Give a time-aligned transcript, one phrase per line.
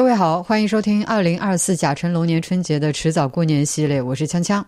[0.00, 4.64] 各位好，欢迎收听二零二四甲辰龙年春节的迟早过年系列，我是锵锵。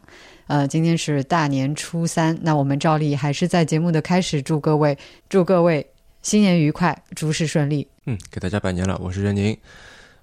[0.47, 4.97] 呃，今天是大年初三，那我们照例还是在节目的开始祝各位
[5.31, 5.85] 祝各位
[6.21, 7.89] 新年愉快，诸事顺利。
[8.05, 9.57] 嗯，给大家拜年了，我是任宁。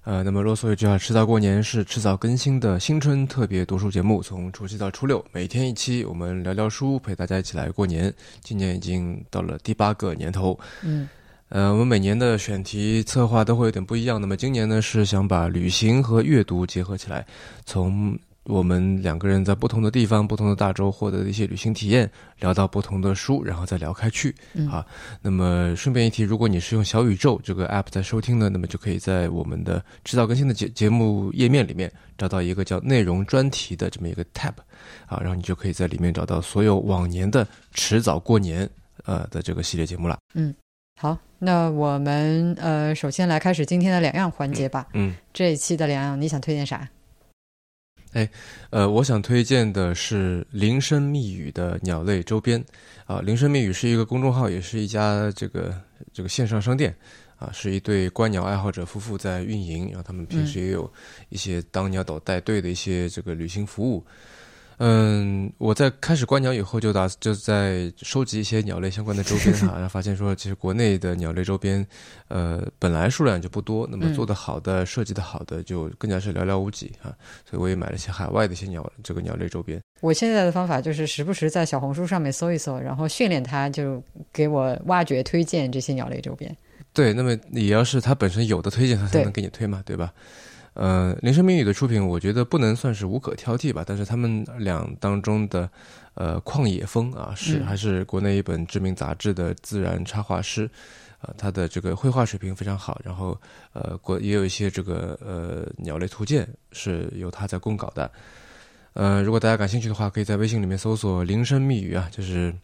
[0.03, 8.13] 呃，那么啰嗦一句啊，迟早过年是迟早更新的新春特别读书节目，从除夕到初六，每天一期，我们聊聊书，陪大家一起来过年。
[8.43, 10.59] 今年已经到了第八个年头。
[10.83, 11.09] 嗯。
[11.49, 14.21] 呃，我们每年的选题策划都会有点不一样。
[14.21, 17.25] 那么今年呢，是想把旅行和阅读结合起来，
[17.65, 24.33] 从我们两个人在不同的地方、不同的大洲获得的一些旅行体验，聊到不同的书，然后再聊开去。
[24.71, 24.85] 啊，
[25.21, 34.53] 那么顺便一提，如果你是用小宇宙这个 app 在收听的，那么就可以在我们的制造更新的节节目页面里面找到一个叫内容专题的这么一个 tab，
[35.07, 38.69] 啊，然后你就可以在里面找到所有往年的迟早过年
[39.05, 40.19] 呃的这个系列节目了。
[40.35, 40.53] 嗯。
[41.01, 44.85] 好，那我们呃，首先来开始今天的两样环节吧。
[44.93, 46.89] 嗯，这一期的两样，你想推荐啥？
[48.11, 48.29] 哎，
[48.69, 52.61] 呃，我想推荐的是铃声密语的鸟类周边。
[53.05, 55.73] 啊，铃声密语是一个公众号，也是一家这个
[56.11, 56.93] 这个线上商店。
[57.37, 60.91] 啊，是一对观鸟爱好者夫妇在运营，然后他们平时也有
[61.29, 64.05] 一些当鸟导带队的一些这个旅行服务。
[64.05, 64.13] 嗯，
[65.57, 71.85] 我在开始观鸟以后，就打就在收集一些鸟类相关的周边哈， 然后发现说，其实国内的鸟类周边，
[72.29, 77.13] 呃，本来数量就不多，那么做的好的、设计的好的，就更加是寥寥无几哈。
[77.49, 79.81] 所以我也买了一些海外的一些鸟这个鸟类周边。
[79.99, 86.55] 我现在的方法就是时不时在小红书上面搜一搜，然后训练它，就给我挖掘推荐这些鸟类周边。
[86.93, 90.13] 对，那么你要是它本身有的推荐，它才能给你推嘛，对吧？
[90.79, 93.83] 呃，林声谜语的出品，我觉得不能算是无可挑剔吧。
[93.85, 95.69] 但是他们俩当中的，
[96.13, 100.71] 呃，旷野风啊，是还是国内一本知名杂志的自然插画师，
[101.19, 102.97] 呃，他的这个绘画水平非常好。
[103.03, 103.37] 然后，
[103.73, 108.09] 呃，国也有一些这个呃鸟类图鉴是由他在供稿的。
[108.93, 112.55] 呃，如果大家感兴趣的话，可以在微信里面搜索“林声密语”啊，就是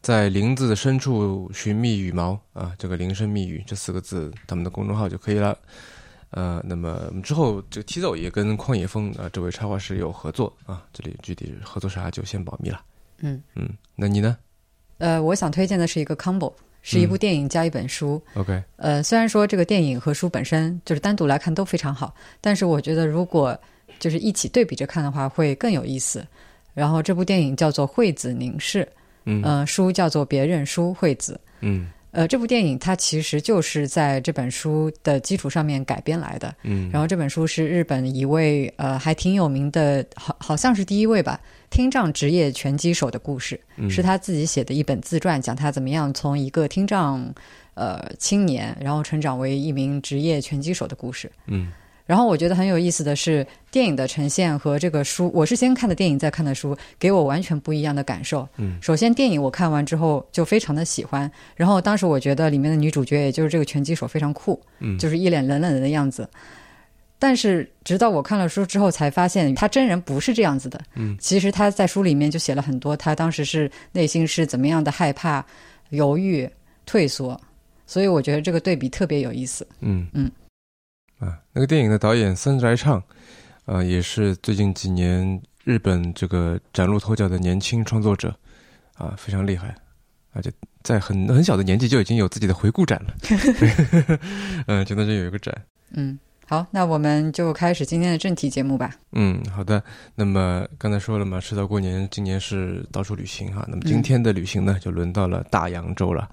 [0.00, 5.54] 在林子的深处寻觅羽毛啊，这个“林声密语”这四个字，他们的公众号就可以了。
[6.30, 12.82] 呃，那么之后这个 T 走也跟旷野风啊这位插画师有合作啊，这里具体合作啥就先保密了。
[13.20, 14.36] 嗯嗯，那你呢？
[14.98, 16.52] 呃，我想推荐的是一个 combo，
[16.82, 18.22] 是一部电影加一本书。
[18.34, 18.62] OK。
[18.76, 23.58] 呃，虽然说这个电影和书本身就是单独来看都非常好，但是我觉得如果
[23.98, 26.26] 就是一起对比着看的话会更有意思。
[26.74, 28.84] 然后这部电影叫做《惠子凝视》，
[29.24, 31.90] 嗯，书叫做《别认输，惠子》，嗯。
[32.18, 36.52] 呃，这部电影它其实就是在这本书的基础上面改编来的。
[36.64, 41.40] 嗯，然后这本书是日本一位呃还挺有名的，好好像是第一位吧，
[41.70, 47.32] 听障职业拳击手的故事，是他自己写的一本自传，讲他怎么样从一个听障
[47.74, 51.30] 呃青年，然后成长为一名职业拳击手的故事。
[51.46, 51.70] 嗯。
[52.08, 58.48] 然后我觉得很有意思的是，电影的呈现和这个书，我是先看的电影，再看的书，给我完全不一样的感受。
[58.56, 66.26] 嗯，首先电影我看完之后就非常的喜欢，然后当时我觉得里面的女主角，也就是这个拳击手非常酷，嗯，就是一脸冷冷的样子。
[67.18, 70.80] 但是直到我看了书之后，才发现他真人不是这样子的。
[70.94, 75.44] 嗯，其实他在书里面就写了很多，他当时是内心是怎么样的害怕、
[75.90, 76.48] 犹豫、
[76.86, 77.38] 退缩，
[77.86, 79.66] 所以我觉得这个对比特别有意思。
[79.80, 80.30] 嗯嗯。
[81.18, 83.02] 啊，那个电影的导演森宅唱，
[83.64, 88.34] 呃，也是最近几年日本这个崭露头角的年轻创作者，
[88.94, 89.74] 啊，非常厉害，
[90.32, 90.50] 而且
[90.82, 93.14] 在很很小的年纪就已经有自己的回顾展了。
[94.68, 95.52] 嗯，前段时间有一个展。
[95.92, 98.94] 嗯，好，那我们就开始今天的正题节目吧。
[99.12, 99.82] 嗯，好的。
[100.14, 103.64] 那么刚才说了嘛，迟早过年，今年是到处旅行哈。
[103.68, 106.30] 那么今天的旅行呢，就轮到了大洋洲了。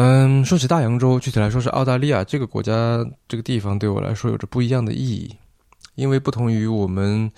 [0.00, 5.34] 嗯，说起大洋洲，具体来说是澳大利亚这个国家这个地方，对我来说有着不一样的意义，
[5.96, 7.28] 因为不同于我们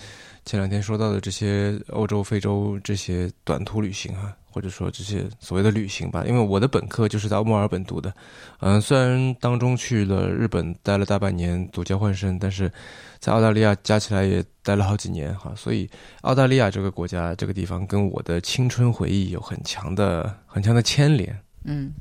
[0.44, 6.22] 前两天说到的这些欧洲、非洲这些短途旅行啊，或者说这些所谓的旅行吧。
[6.28, 8.12] 因为我的本科就是在墨尔本读的，
[8.59, 12.70] 嗯，虽然当中去了日本待了大半年读交换生，但是
[13.19, 15.88] 在澳大利亚加起来也待了好几年哈，所以
[16.20, 21.34] 澳大利亚这个国家这个地方跟我的青春回忆有很强的、很强的牵连。
[21.64, 21.94] 嗯。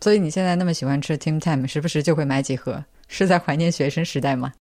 [0.00, 4.52] 所以你现在那么喜欢吃 Tim Tam，时不时就会买几盒，是在怀念学生时代吗？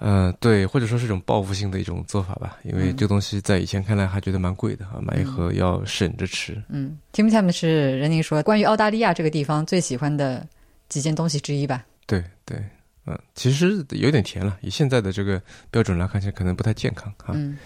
[0.00, 2.58] 嗯，对，或者说是一种报复性的一种做法吧。
[2.64, 6.60] 因为这东西在以前看来还觉得蛮贵的啊，买一盒要省着吃。
[6.68, 10.46] 嗯，Tim Tam 是任宁说关于澳大利亚这个地方最喜欢的
[10.88, 11.86] 几件东西之一吧？
[12.06, 12.62] 对对，
[13.06, 17.32] 嗯，其实有点甜了，以现在的这个标准来看，起来可能不太健康啊。
[17.34, 17.56] 嗯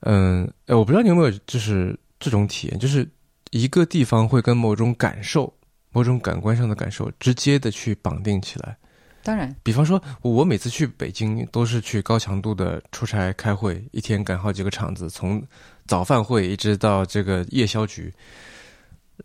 [0.00, 3.08] 嗯，哎，我不知道你有没有就是这种体验，就是
[3.52, 5.54] 一个地方会跟某种感受。
[5.98, 8.76] 某种感官上的感受，直接的去绑定起来。
[9.24, 15.42] 当然，比方说，我每次去北京都是去高强度的出差开会，一天赶好几个场子，从
[15.88, 18.14] 早饭会一直到这个夜宵局。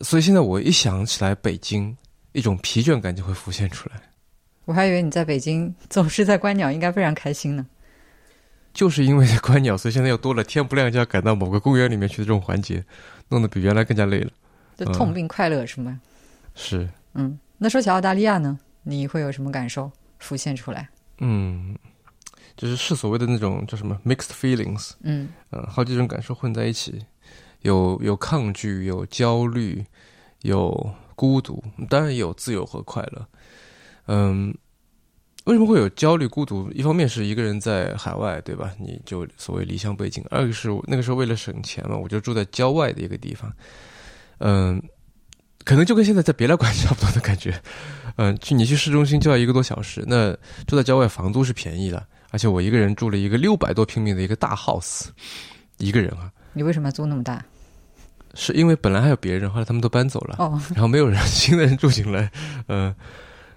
[0.02, 1.96] 所以现在我一想起来北京，
[2.31, 4.02] 一种疲倦感就会浮现出来。
[4.66, 7.64] 我还以为你在北京总是在观鸟，应该非常开心呢。
[8.74, 12.84] 就是因为在观鸟，所以现在又多了天不亮就要赶到某个公园里面去的这种环节，
[13.30, 14.31] 弄得比原来更加累了。
[14.75, 16.02] 就痛并快乐是吗？
[16.56, 16.90] 是。
[17.14, 20.90] 嗯，那说起澳大利亚呢，你会有什么感受浮现出来？
[21.20, 21.78] 嗯，
[22.58, 24.92] 就是是所谓的那种叫什么 mixed feelings。
[25.02, 27.06] 嗯嗯，好几种感受混在一起，
[27.62, 29.86] 有有抗拒，有焦虑，
[30.42, 33.28] 有孤独，当然也有自由和快乐。
[34.08, 34.54] 嗯，
[35.46, 36.70] 为什么会有焦虑、孤独？
[36.72, 38.74] 一方面是一个人在海外，对吧？
[38.80, 43.54] 你就所谓离乡背景；二个是那个时候为了省钱嘛，我就住在郊外的一个地方。
[44.40, 44.82] 嗯，
[45.63, 47.54] 可能就跟现在在别的馆差不多的感觉。
[48.15, 50.36] 嗯， 去你去市中心就要一个多小时，那
[50.68, 55.06] 住在郊外房租是便宜的，而且我一个人住了一个六百多平米的一个大 house，
[55.77, 56.31] 一个人啊。
[56.54, 57.44] 你为什么要租那么大？
[58.36, 62.31] 是因为本来还有别人，后来他们都搬走了，哦，然后没有人新的人住进来，
[62.68, 62.94] 嗯。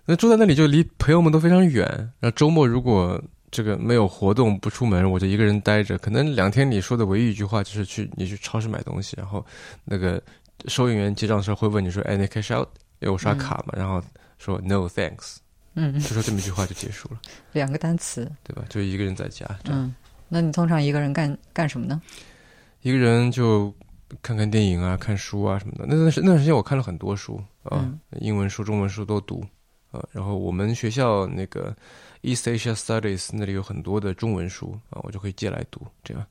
[0.08, 1.84] 那住在那里就离朋友们都非常远。
[2.20, 3.20] 然后周末如果
[3.50, 5.98] 这个没有活动不出门，我就一个人待着。
[5.98, 9.44] 可能两天你说的唯一一句话就是去你去超市买东西，然后
[9.84, 10.22] 那个
[10.66, 12.68] 收银员结账的时候会问你说：“哎，你 cash out？
[13.00, 14.02] 有刷卡吗？”然后
[14.38, 15.36] 说 “No thanks”，
[15.74, 17.20] 嗯，就说这么一句话就结束了。
[17.52, 18.64] 两个单词，对吧？
[18.68, 19.46] 就一个人在家。
[19.64, 19.94] 嗯，
[20.28, 22.00] 那你通常一个人干干什么呢？
[22.82, 23.72] 一个人就
[24.22, 25.84] 看看电影啊，看书啊什么的。
[25.86, 29.44] 那段时那段时间我看了很多书啊，英文书、中文书都读
[29.90, 30.02] 啊。
[30.12, 31.76] 然后我们学校那个
[32.22, 35.86] East Asia Studies 那里有很多的中文书啊，我就可以借来读。
[36.02, 36.24] 这样，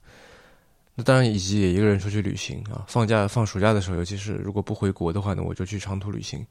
[0.96, 2.86] 那当然以及也一个人出去旅行啊。
[2.88, 6.46] 放假放暑假的时候，尤其是如果不回国的话呢，我就去长途旅行。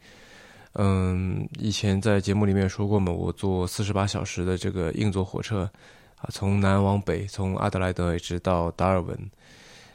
[0.74, 5.70] 嗯，以前在节目里面说过嘛，我坐四十八小时的这个硬座火车
[6.16, 9.18] 啊，从南往北，从阿德莱德一直到达尔文。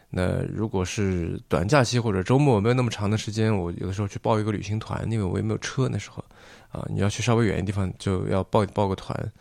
[0.10, 6.24] 那如果是短假期或者周末没有那么长的时间，我有的时候去报一个旅行团，因为我也没有车那时候。
[6.72, 9.32] 啊，你要去稍微远的地方，就要报报个团，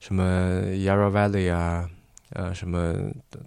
[0.00, 1.88] 什么 Yarra Valley 啊，
[2.28, 2.94] 呃，什么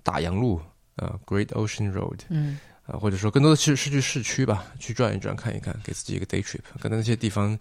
[0.03, 0.59] 大洋路
[0.97, 6.59] 啊，Great Ocean Road，嗯，啊，或者说更多的是是去市区吧，去转一转，看一看，给自己一个 day trip。
[6.79, 7.57] 可能那些地方，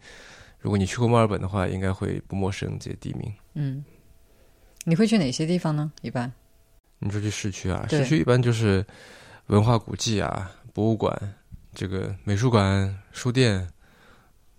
[0.58, 3.32] 如果你去过墨尔本的话，应该会不陌生这些地名。
[3.54, 3.84] 嗯，
[4.84, 5.92] 你会去哪些地方呢？
[6.02, 6.32] 一般？
[6.98, 7.86] 你说去市区啊？
[7.88, 8.84] 市区一般就是
[9.46, 11.34] 文化古迹啊，博物馆，
[11.74, 13.68] 这个美术馆、书店。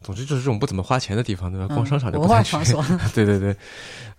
[0.02, 1.74] 总之就是这种不怎么花钱的地方，对吧？
[1.74, 2.84] 逛商场就不太场所。
[3.14, 3.56] 对对对，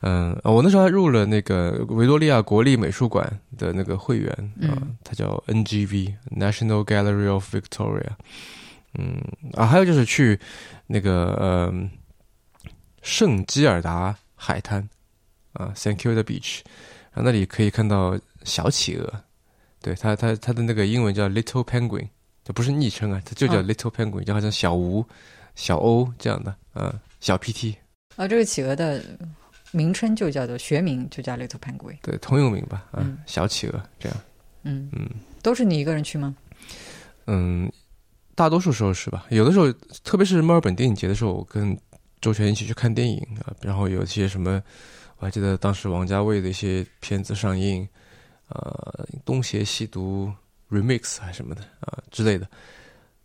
[0.02, 4.30] 嗯，我那时候还入了那个维多利亚国立美术馆的那个会员
[4.62, 8.10] 啊，它叫 NGV National Gallery of Victoria。
[8.94, 9.22] 嗯
[9.54, 10.38] 啊，还有就是去
[10.86, 11.72] 那个呃
[13.02, 14.86] 圣基尔达海滩
[15.52, 16.60] 啊，Saint Kilda Beach，
[17.12, 19.12] 然后那里可以看到小企鹅，
[19.80, 22.08] 对它它它的那个英文叫 Little Penguin，
[22.44, 25.06] 这不是昵称啊，它就叫 Little Penguin，就好像小吴。
[25.58, 27.74] 小欧这样的，嗯，小 PT
[28.14, 29.02] 啊，这个企鹅的
[29.72, 34.18] 名称就叫做学名就叫 Little Penguin，对，通用名吧，嗯，小企鹅这样，
[34.62, 34.88] 嗯。
[34.92, 35.10] 嗯，
[35.42, 36.34] 都是你一个人去吗？
[37.26, 37.70] 嗯，
[38.36, 39.70] 大多数时候是吧，有的时候，
[40.04, 41.76] 特别是墨尔本电影节的时候，我跟
[42.20, 44.62] 周全一起去看电影啊，然后有些什么，
[45.18, 47.86] 我还记得当时王家卫的一些片子上映，
[48.48, 50.32] 呃，东邪西毒
[50.70, 52.48] remix 还是什么的啊之类的。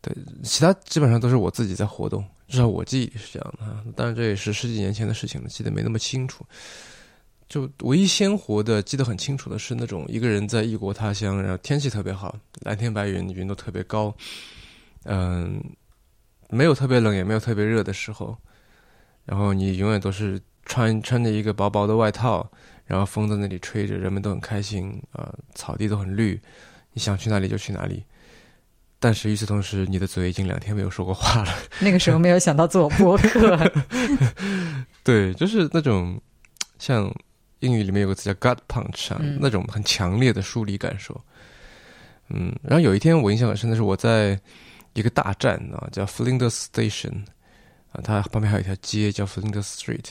[0.03, 3.91] 对，其他基本上都是我自己在活动，至少我记忆里是这样的。
[3.95, 6.45] 当然，这也是十几年前的事情了，记得没那么清楚。
[7.48, 14.13] 就唯一鲜活的记得很清楚的是那种一个人在异国他乡，然后天气特别好，蓝天白云，云都特别高，
[15.05, 15.63] 嗯，
[16.50, 18.36] 没有特别冷，也没有特别热的时候，
[19.24, 22.45] 然后你永远都是穿穿着一个薄薄的外套，
[22.86, 26.38] 然后风在那里吹着，人们都很开心啊，草地都很绿，
[26.91, 28.03] 你想去哪里就去哪里。
[29.03, 31.53] 但是与此同时，你的嘴已经两天没有说过话了。
[31.81, 33.60] 那个时候没有想到做播客。
[35.03, 36.17] 对，就是那种
[36.79, 37.13] 像
[37.60, 41.19] 英语里面有个词叫 “gut punch” 啊，那种很强烈的疏离感受。
[42.29, 44.39] 嗯，然后有一天我印象很深的是我在
[44.93, 47.25] 一个大站啊，叫 Flinders Station
[47.91, 50.05] 啊，它旁边还有一条街叫 Flinders Street，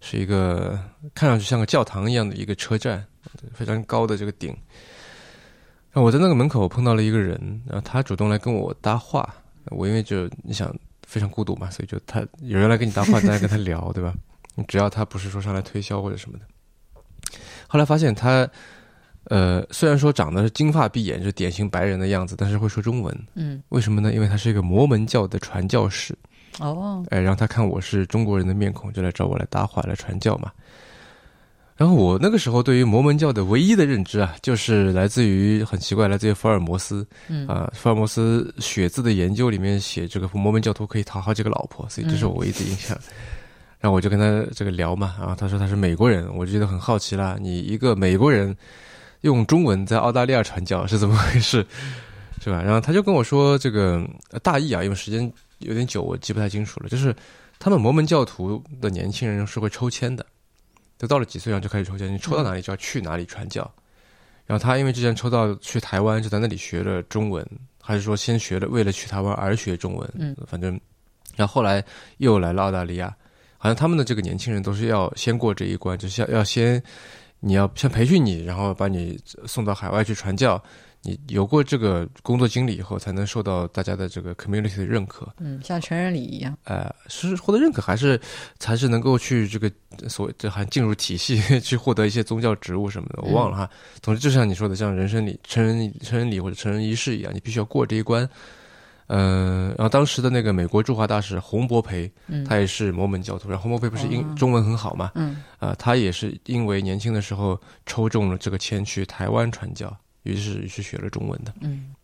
[0.00, 0.78] 是一个
[1.16, 3.04] 看上去像个教堂一样的一个车站，
[3.52, 4.56] 非常高的这个顶。
[5.92, 9.28] 然后我在那个门口碰到了一个人，然后他主动来跟我搭话。
[9.66, 10.74] 我因为就你想
[11.06, 14.14] 非常孤独嘛，所以就他有人来跟你搭话，再跟他聊， 对吧？
[14.66, 16.44] 只要他不是说上来推销或者什么的。
[17.68, 18.48] 后来发现他，
[19.24, 23.26] 呃，虽然说长得是金发碧眼，是典型白人的样子，但是会说中文。
[23.34, 24.12] 嗯，为什么呢？
[24.12, 26.16] 因为他是一个摩门教的传教士。
[26.58, 30.50] 哦，哎，然后他看我是中国人的面孔，就来找我来搭话来传教嘛。
[31.80, 42.94] 然后我那个时候对于摩门教的唯一的认知啊，就是来自于很奇怪，来自于福尔摩斯，嗯啊，福尔摩斯血字的研究里面写这个摩门教徒可以讨好几个老婆，所以这是我唯一的印象。
[43.78, 48.54] 然后我就跟他这个聊嘛，然啊，他说他是美国人，我就觉得很好奇啦，你一个美国人
[49.22, 51.66] 用中文在澳大利亚传教是怎么回事，
[52.44, 52.60] 是吧？
[52.62, 54.06] 然后他就跟我说这个
[54.42, 57.16] 大意啊，因为时间有点久，我记不太清楚了，就是
[57.58, 60.26] 他们摩门教徒的年轻人是会抽签的。
[61.00, 63.62] 就到了几岁，然后就开始抽签，你抽到哪里就要去哪里传教。
[64.44, 67.42] 然后他因为之前抽到去台湾，就在那里学了中文，
[67.80, 70.10] 还是说先学了为了去台湾而学中文？
[70.18, 70.78] 嗯，反正，
[71.36, 71.82] 然后后来
[72.18, 73.16] 又来了澳大利亚，
[73.56, 76.82] 好像他们的这个年轻人都是要先过这一关，就是要要先
[77.38, 80.62] 你要先培训你，然后把你送到海外去传教。
[81.02, 85.26] 你有过这个工作经历以后，才能受到大家的这个 community 的认可。
[85.38, 86.54] 嗯，像成人礼一样。
[86.64, 88.20] 呃，是获得认可，还是
[88.58, 89.72] 才是能够去这个
[90.08, 93.70] 所谓这还进入体系 去获得一些宗教职务什么的，我忘了哈。
[94.02, 98.28] 总之，就像你说的，像人生礼、成人成人礼或者成人仪式一样，你必须要过这一关。
[99.06, 102.12] 嗯，然后当时的那个美国驻华大使洪博培，
[102.46, 103.48] 他也是摩门教徒。
[103.48, 105.10] 然后洪博培不是英中文很好嘛？
[105.14, 109.96] 嗯，啊，他也是因为年轻的时候抽中了这个签去台湾传教。
[110.22, 111.94] 于是是学了中文的，嗯，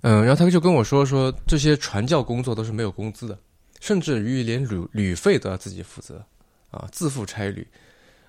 [0.00, 3.38] 嗯，然后他就跟我说说这些传教工作都是没有工资的，
[3.80, 6.24] 甚至于连旅旅费都要自己负责，
[6.72, 7.64] 啊，自付差旅，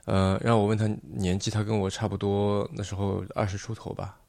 [0.05, 4.19] 呃，然后我问他年纪，他跟我差不多，那时候二十出头吧，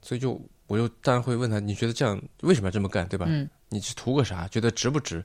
[0.00, 3.26] 所以就我就当然会问他，你觉得这样为什么要这么干，对吧？
[3.28, 4.46] 嗯，你是图个啥？
[4.46, 5.24] 觉得值不值？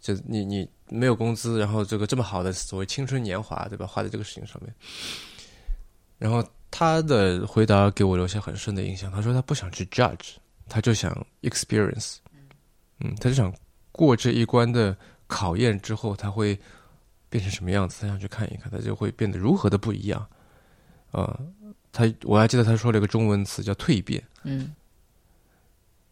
[0.00, 3.86] 就你你没有工资，然后这个这么好的所谓青春年华，对吧？
[3.86, 4.74] 花在这个事情上面，
[6.18, 6.44] 然后。
[6.70, 9.10] 他的回答给我留下很深的印象。
[9.10, 10.36] 他说他不想去 judge，
[10.68, 12.16] 他就想 experience，
[13.00, 13.52] 嗯，他就想
[13.92, 14.96] 过这一关的
[15.26, 16.58] 考验之后，他会
[17.28, 18.00] 变成什么样子？
[18.00, 20.26] 他想去看一看，他就会变得如何的不一样。
[21.10, 21.38] 啊，
[21.92, 24.22] 他我还记得他说了一个中文词叫蜕变。
[24.44, 24.72] 嗯，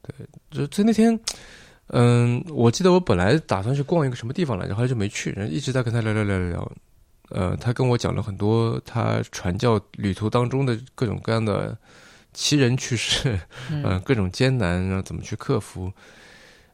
[0.02, 1.18] 对，就就那天，
[1.88, 6.72] 嗯，我记得我本来打算去逛一个什么地方来着，后来就没去，然后一直在跟他聊聊聊聊聊。
[7.30, 11.76] 呃，他跟我讲了很多他传教旅途当中的各种各样的
[12.32, 13.38] 奇人趣事，
[13.70, 15.92] 嗯， 各种艰难，然后怎么去克服，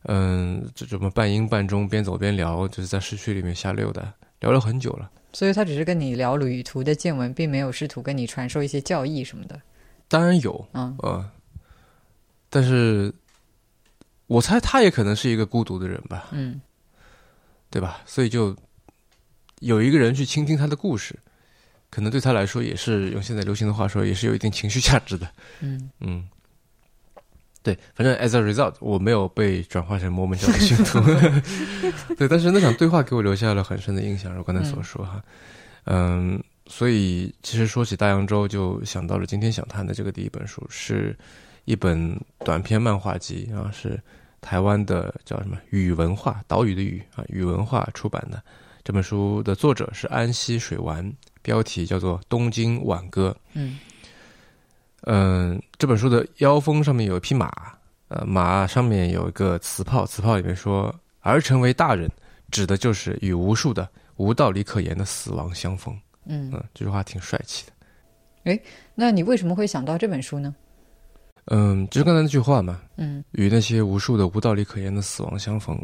[0.02, 5.10] 嗯，这怎么半阴半中边走边聊，就是在市区里面瞎溜达，聊了很久了。
[5.32, 9.60] 所以他只是跟你聊旅途的见闻，并没有试图跟你传授一些教义什么的。
[10.06, 11.28] 当然有，嗯，呃，
[12.48, 13.12] 但是
[14.28, 16.60] 我猜他也可能是一个孤独的人吧，嗯，
[17.70, 18.00] 对吧？
[18.06, 18.56] 所以就。
[19.60, 21.18] 有一个人去倾听他的故事，
[21.90, 25.28] 可能对他来说也是用现在流行的话说，也是有一定情绪价值的。
[25.60, 26.28] 嗯嗯，
[27.62, 31.00] 对，反正 as a result，我没有被转化成摩门教的信徒。
[32.16, 34.34] 对，但是那场对话给我留下了很深的印象。
[34.34, 35.22] 如刚才所说哈，
[35.84, 41.16] 嗯，所以其实说起大洋洲，就想到了今天想谈的这个第一本书，是
[41.64, 43.98] 一本短篇漫画集啊，是
[44.40, 48.42] 台湾的叫什么语文化岛屿的语啊语文化出版的。
[48.84, 51.10] 这本书的作者是安溪水丸，
[51.40, 53.34] 标题叫做《东京挽歌》。
[53.54, 53.78] 嗯，
[55.04, 57.50] 嗯，这本书的腰封上面有一匹马，
[58.08, 62.10] 呃，马上面有一个词炮，词炮里面说“而成为大人”，
[62.52, 65.98] 指的就是与无数的无道理可言的死亡相逢。
[66.26, 67.72] 嗯嗯，这句话挺帅气的。
[68.44, 68.60] 哎，
[68.94, 70.54] 那你为什么会想到这本书呢？
[71.46, 72.82] 嗯，就是刚才那句话嘛。
[72.96, 75.74] 嗯，与那些无数的无道理可言的死亡相逢。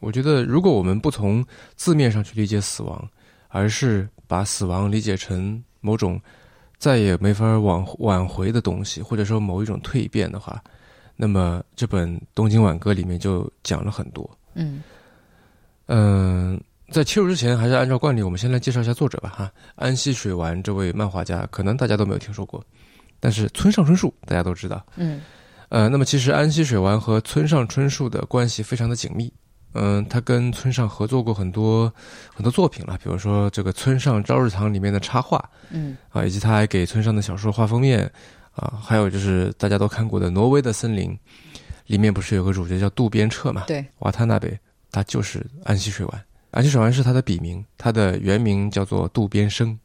[0.00, 3.08] 我觉得，如果我们不从字面上去理解死亡，
[3.48, 6.20] 而是把死亡理解成某种
[6.78, 10.62] 再也没法挽挽回的东西，或者说某一种蜕变的话，
[11.16, 14.28] 那么这本《东京挽歌》里面就讲了很多。
[14.54, 14.82] 嗯
[15.86, 19.30] 嗯，在切入之前，还是按照惯例，我们先来介绍一下作者吧。
[19.30, 22.62] 哈，安溪水丸这位漫画家，可能大家都没有听说过，
[23.18, 24.84] 但是村上春树大家都知道。
[24.96, 25.22] 嗯，
[25.70, 29.32] 呃，那么其实安溪水丸和村上春树的关系非常的紧密。
[29.74, 31.92] 嗯，他跟村上合作过很多
[32.34, 38.10] 很多作品了，比如说这个《村上朝日堂》里面的插画，嗯，啊，以及他还给村上的小说画封面，
[38.52, 41.10] 啊，还有就是大家都看过的《挪威的森林》，
[41.86, 43.64] 里面不是有个主角叫渡边彻嘛？
[43.66, 44.58] 对，瓦塔纳贝，
[44.90, 49.78] 他就是安溪水丸，安溪水丸是他的笔名，他的原名叫做渡边生，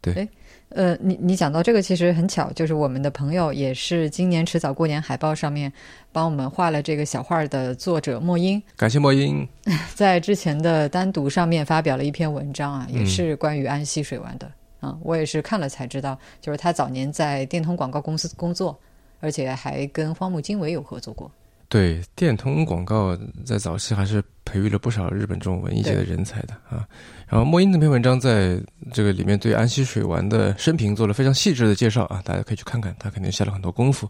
[0.00, 0.28] 对。
[0.70, 5.72] 呃，你你讲到这个其实很巧，就是我们的朋友也是今年迟早过年海报上面
[6.10, 9.46] 帮我们画了这个小画的作者莫英，感谢莫英，
[9.94, 18.76] 在之前的单独上面发表了一篇文章啊，也是关于安溪水湾的啊，我也是看了才知道，就是他早年在电通广告公司工作，
[19.20, 21.30] 而且还跟荒木经惟有合作过。
[21.68, 26.86] 对，电通广告在早期还是培育了不少日本这种文艺界的人才的啊。
[27.26, 34.08] 然后莫因那篇文章在这个里面对安溪水丸的生平做了非常细致的介绍啊，大家可以去看看，他肯定下了很多功夫。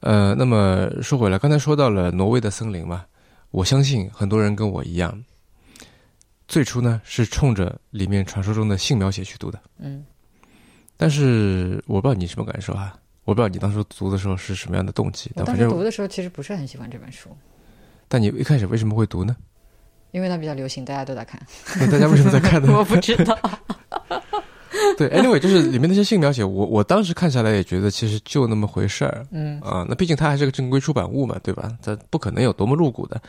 [0.00, 3.04] 呃，那么说回来，刚才说到了挪威的森林嘛，
[3.50, 5.24] 我相信很多人跟我一样，
[6.46, 9.58] 最初呢是冲着里面传说中的性描写去读的。
[9.78, 10.04] 嗯，
[10.96, 15.30] 但是我不知道你什么感受哈，我不知道你当时读的时候是什么样的动机。
[15.36, 17.30] 我当时读的时候其实不是很喜欢这本书。
[18.08, 19.34] 但你一开始为什么会读呢？
[20.12, 21.40] 因为它比较流行，大家都在看。
[21.80, 22.72] 那大家为什么在看呢？
[22.76, 23.36] 我不知道。
[24.98, 31.76] 对，anyway，就是里面那些性描写，我我当时看下来也觉得其实就那么回事儿，嗯啊，那毕竟它还是个正规出版物嘛，对吧？
[31.82, 33.20] 它不可能有多么露骨的。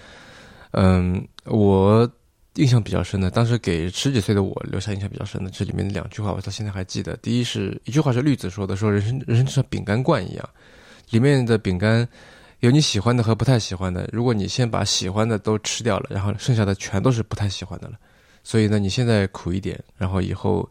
[0.71, 2.07] 嗯，我
[2.55, 7.15] 印象比较深的，当时给十几岁的我留下印象比较深的，这里面两句话我到现在还记得。
[7.17, 10.49] 第一是一句话是绿子说的，说人生人生就像饼干罐一样，
[11.09, 12.07] 里面的饼干
[12.59, 17.95] 有你喜欢的和不太喜欢的，如果你先把喜欢的都吃掉了，然后剩下的全都是不太喜欢的了，
[18.43, 20.69] 所以呢，你现在苦一点，然后以后。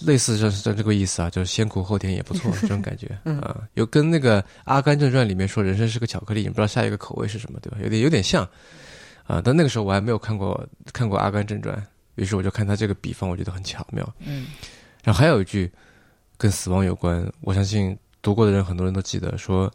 [0.00, 3.06] 类似这这这个意思啊，就是先苦后甜也不错，这种感觉
[3.40, 7.78] 啊，有跟那个《阿甘正传》里面说人生是个巧克力，你不知道下一个口味是什么，对吧？
[7.80, 8.48] 有点有点像
[9.24, 9.40] 啊。
[9.44, 11.76] 但那个时候我还没有看过看过《阿甘正传》，
[12.14, 14.14] 于是我就看他这个比方，我觉得很巧妙。
[14.20, 14.46] 嗯。
[15.02, 15.70] 然后还有一句
[16.36, 19.72] 跟死亡有关，我相信读过的人很多人都记得，说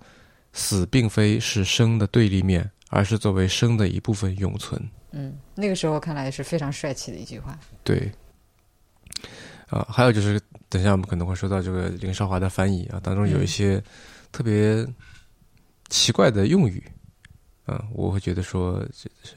[0.54, 4.82] 死并非是生的对立面，而是作为生的一部分永存。
[5.12, 7.58] 嗯，那个时候看来是非常帅气的一句话。
[7.84, 8.12] 对。
[9.68, 13.80] 啊，还有就是，等一下我们可能会说到这个林少华的翻译啊，当中有一些
[14.32, 14.84] 特别
[15.90, 16.84] 奇怪的用语，
[17.70, 18.84] 啊，我会觉得说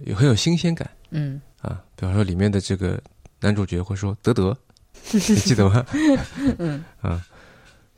[0.06, 0.88] 有很有新鲜感。
[1.10, 2.98] 嗯，啊，比方说里面的这个
[3.40, 4.56] 男主角会说“德德
[5.12, 5.84] ”，你记得吗？
[6.58, 7.22] 嗯， 啊，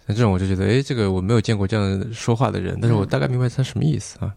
[0.06, 4.34] 像这种我就觉得，哎，这个我没有见过这样说话的人，但是我大概明白他什么意思啊。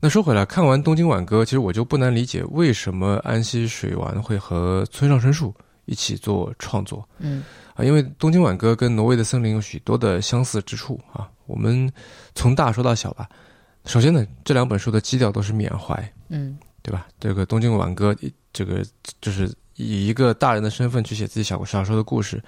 [0.00, 5.54] 那说回来，看完《东京挽歌》，其实我就不难理解为什么安溪水丸会和村上春树。
[5.90, 7.42] 一起做创作，嗯，
[7.72, 11.26] 啊，因为《东京挽歌》跟《挪威的森林》有许多的相似之处啊。
[11.46, 11.90] 我们
[12.34, 13.26] 从大说到小吧。
[13.84, 17.08] 首先呢，这两本书的基调都是缅怀，嗯，对吧？
[17.18, 18.12] 这个《东京挽歌》
[18.52, 18.84] 这个
[19.20, 22.36] 就是以一个大人的身份去写自己小小时候的故事，《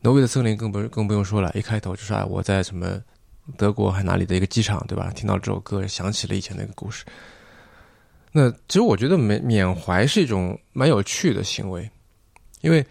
[0.00, 3.00] 挪威的森林》更不更不用说了，一开头就是啊，我在什么
[3.56, 5.10] 德国还哪里的一个机场，对吧？
[5.14, 7.04] 听到这首歌，想起了以前那个故事。
[8.32, 11.88] 那其实我觉得缅缅怀是一种蛮有趣的行为。
[12.60, 12.82] 因为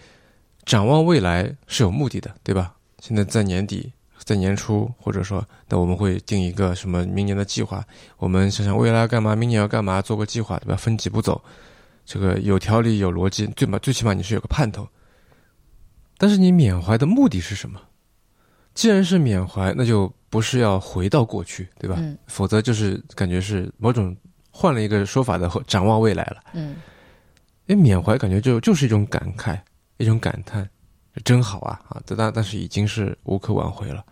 [0.66, 2.76] 展望未来是有目的的，对吧？
[3.00, 3.92] 现在在年底，
[4.24, 7.84] 在年初，或者说，那我们会定一个什么明年的计划？
[8.18, 10.76] 我们想想未来要干嘛，明年要干嘛，做个计划，对吧？
[10.76, 11.42] 分几步走，
[12.06, 14.88] 这个有条理、有逻辑，最嘛最起码你是有个盼头。
[16.18, 17.80] 但是你缅怀的目的是什么？
[18.74, 21.98] 既然是缅怀，那就不是要回到过去，对吧？
[22.00, 22.18] 嗯。
[22.28, 24.16] 否则就是感觉是某种
[24.52, 26.38] 换了一个说法的展望未来了。
[26.54, 26.76] 嗯。
[27.68, 29.60] 哎，缅怀感觉就就是一种感慨，
[29.98, 30.70] 一种感叹，
[31.24, 32.02] 真好啊啊！
[32.06, 34.04] 但但是已经是无可挽回了。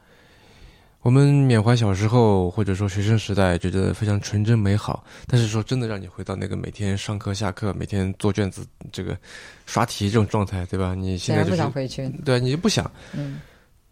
[1.01, 5.03] 我们缅怀小时候，或者说学生时代，觉得非常纯真美好。
[5.25, 9.17] 但是说真的，让你回到那个每天上课、下课、每天做卷子、这个
[9.65, 10.93] 刷题这种状态，对吧？
[10.93, 12.89] 你现在就不想回去，对，你就不想。
[13.13, 13.39] 嗯，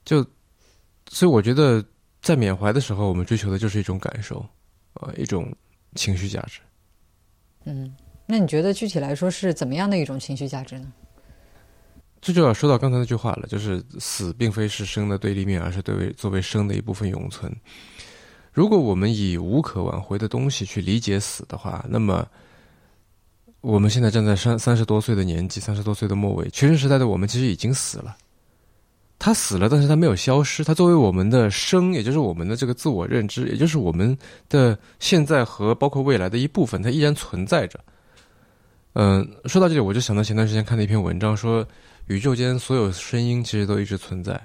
[0.05, 0.23] 就
[1.09, 1.83] 所以我觉得，
[2.21, 4.45] 在缅怀的时候，我们追求的就是一种感受，
[4.93, 5.51] 呃，一种
[5.95, 6.59] 情绪价值。
[7.65, 7.91] 嗯。
[8.31, 10.93] 那你觉得具体来说是怎么样的一种情绪价值呢？
[12.21, 17.53] 这就要说到刚才那句话了，就是死并非是生的对立面，而是作为作为生的一部分永存。
[18.51, 22.27] 如果我们以无可挽回的东西去理解死的话，那么
[23.61, 28.17] 我们现在站在三三十多岁的年纪，三十多岁的末尾，全盛时代的我们其实已经死了。
[29.17, 37.77] 他死了，但是他没有消失，他作为我们的生，也就是我们的这个自我认知，也就是我们的现在和包括未来的一部分，它依然存在着。
[38.93, 41.67] 嗯，说到这里，我就想到前段时间看的一篇文章，说
[42.09, 44.39] 宇宙间所有声音其实都一直存在，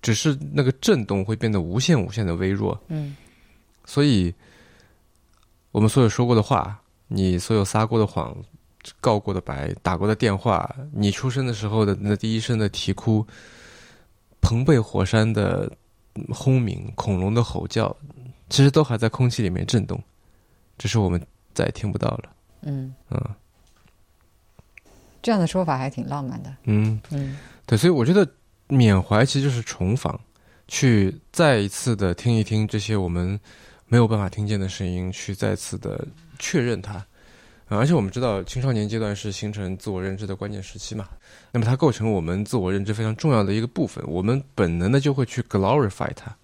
[0.00, 2.80] 只是那个震动会变得无限无限的微弱。
[2.86, 3.16] 嗯，
[3.84, 4.32] 所以
[5.72, 8.36] 我们所有说过的话，你所有撒过的谎、
[9.00, 13.26] 告过的白、打过的电话，你出生的时候的那第一声的啼哭，
[14.40, 15.68] 蓬贝火山的
[16.30, 17.94] 轰鸣、恐龙的吼叫，
[18.48, 20.00] 其实都还在空气里面震动，
[20.78, 21.20] 只是我们
[21.52, 22.30] 再也听不到了。
[22.62, 23.20] 嗯嗯。
[25.22, 26.54] 这样的说法还挺浪漫的。
[26.64, 28.26] 嗯嗯，对，所以我觉得
[28.68, 30.18] 缅怀其实就是重访，
[30.66, 33.38] 去再一次的听一听这些我们
[33.86, 36.06] 没有办法听见的声音，去再次的
[36.38, 37.04] 确认它。
[37.70, 41.06] 而且我们知道青少年阶段是形成自我认知的关键时期嘛，
[41.52, 46.34] 那么它构成我们自我认知非常重要的一个部分，我们本能的就会去 glorify 它，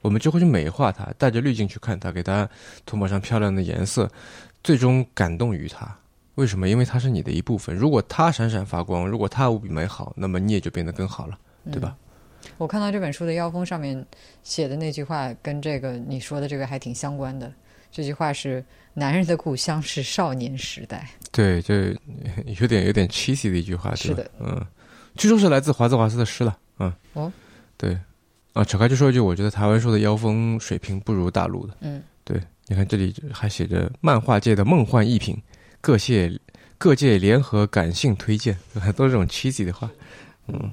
[0.00, 2.48] 我们就会去美化它，带着滤镜去看它，给它
[2.84, 4.10] 涂抹上漂亮的颜色，
[4.64, 5.96] 最终感动于它。
[6.38, 6.68] 为什么？
[6.68, 7.74] 因为它是你的一部分。
[7.74, 11.36] 如果它闪闪发光，如果它无比美好，那么你也就变得更好了，
[11.72, 11.96] 对吧？
[12.58, 14.06] 我看到这本书的腰封上面
[14.44, 17.52] 写的那句话，跟这个你说的这个还挺相关的。
[17.90, 21.08] 这句话是“男人的故乡是少年时代”。
[21.32, 21.74] 对，就
[22.60, 24.64] 有点有点 cheesy 的一句话，是的，嗯，
[25.16, 27.32] 据说是来自华兹华斯的诗了，嗯，哦，
[27.76, 27.98] 对，
[28.52, 35.36] 啊，扯开就说一句，我觉得台湾书的腰封水平不如大陆的，嗯，对，你看这里还写着“漫画界的梦幻一品，
[35.80, 36.38] 各界
[36.76, 39.90] 各界联合感性推荐”， 很多这种 cheesy 的话，
[40.48, 40.70] 嗯，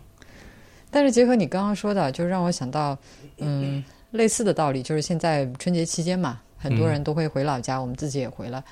[0.89, 2.97] 但是结合你刚刚说的，就让我想到，
[3.37, 6.41] 嗯，类似的道理，就是现在春节期间嘛。
[6.57, 8.63] 很多人都会回老家，我们自己也回了。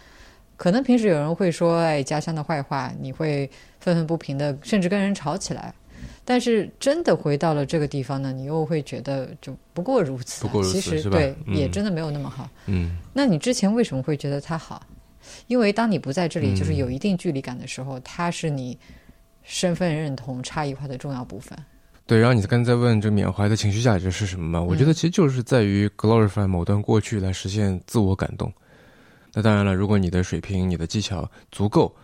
[0.57, 3.47] 可能平时有人会说：“哎，家乡的坏话。”你会
[3.79, 5.71] 愤愤不平的，甚至跟人吵起来。
[6.25, 10.41] 但是真的回到了这个地方呢，你又会觉得就不过如此。
[10.41, 12.49] 不过如此，其实对，也真的没有那么好。
[12.65, 12.97] 嗯。
[13.13, 14.81] 那你之前为什么会觉得它好？
[15.47, 18.77] 因为当你不在这里，就是有一定距离感的时候，它是你
[19.43, 21.57] 身份认同差异化的重要部分。
[22.05, 24.61] 对，然后你刚才在问这缅怀的情绪价值是什么嘛？
[24.61, 28.51] 我觉得其实就是在于 glorify 某段过去来实现自我感动。
[29.33, 31.95] 那当然了，如果你的水平、你的技巧足够，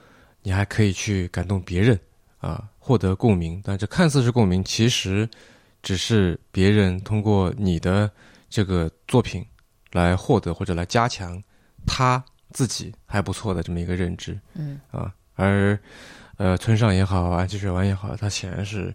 [0.41, 1.99] 你还可以去感动别人
[2.39, 3.61] 啊，获得共鸣。
[3.63, 5.29] 但这看似是共鸣，其实
[5.83, 8.09] 只是别人通过你的
[8.49, 9.45] 这个作品
[9.91, 11.43] 来获得或者来加强
[11.85, 14.39] 他自己还不错的这么一个认知。
[14.53, 15.79] 嗯啊，而
[16.37, 18.93] 呃，村上也好，安吉水丸也好，他显然是。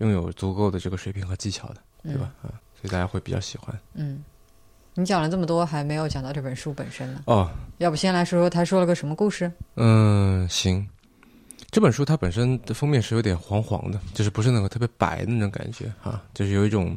[0.00, 2.30] 拥有足够的这个水平和技巧的，对吧？
[2.42, 3.74] 啊，所以大家会比较喜欢。
[3.94, 4.22] 嗯，
[4.92, 7.22] 你讲了这么多，还没有讲到这本书本身呢。
[7.24, 9.50] 哦，要不先来说说他说了个什么故事？
[9.76, 10.86] 嗯，行。
[11.70, 16.94] 这本书它本身的封面是有点黄黄的，就是不是那个特别白的那种感觉啊，就是有一种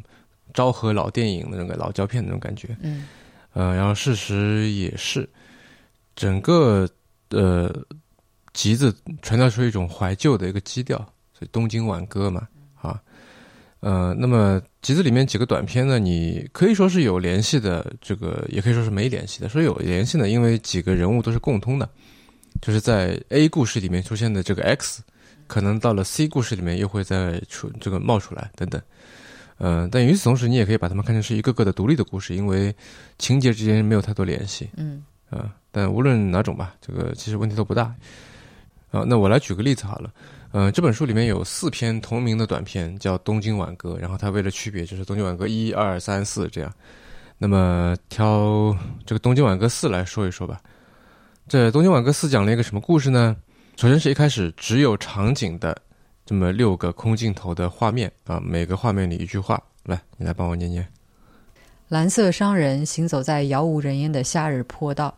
[0.52, 2.76] 昭和老电影的那个老胶片那种感觉。
[2.82, 3.08] 嗯，
[3.54, 5.26] 呃，然后事实也是，
[6.20, 6.86] 整个
[7.30, 7.74] 呃
[8.52, 10.98] 集子传达出一种怀旧的一个基调，
[11.32, 12.46] 所以东京挽歌嘛。
[12.82, 13.00] 啊，
[13.80, 15.98] 呃，那么集子里面几个短片呢？
[15.98, 19.48] 你可以说是有联系的，这个也可以说是没联系的。
[19.48, 21.88] 说有联系呢，因为几个人物都是共通的，
[22.60, 25.02] 就是在 A 故事里面出现的这个 X，
[25.46, 28.78] 可能到了 C 故事里面又会再出这个冒出来等等。
[29.56, 32.74] 呃，但与此同时，你也可以把它们看成是一个个的独立的故事，因为
[33.18, 34.68] 情节之间没有太多联系。
[34.76, 37.94] 嗯，啊，但无论哪种吧，这个其实问题都不大。
[38.90, 40.12] 啊，那我来举个例子好了。
[40.52, 46.72] 呃，这本书里面有四篇同名的短片，叫《东京挽歌》，然后它为了区别，就是《东京挽歌》一二三四这样。
[47.38, 50.60] 那么挑这个《东京挽歌四》来说一说吧。
[51.46, 53.36] 这《东京挽歌四》讲了一个什么故事呢？
[53.76, 55.80] 首先是一开始只有场景的
[56.26, 59.62] 这么六个空镜头的画面啊，每个画面里一句话。
[59.84, 60.86] 来，你来帮我念念。
[61.88, 65.16] 蓝色商人行走在杳无人烟的夏日坡道，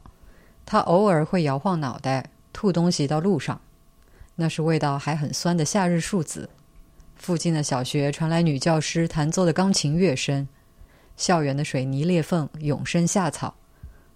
[0.64, 3.60] 他偶尔会摇晃脑袋，吐东西到路上。
[4.34, 6.48] 那是味道还很酸的夏日树子。
[7.16, 10.46] 附近的小学传来女教师弹奏的钢琴乐声。
[11.16, 13.54] 校园的水泥裂缝涌生夏草。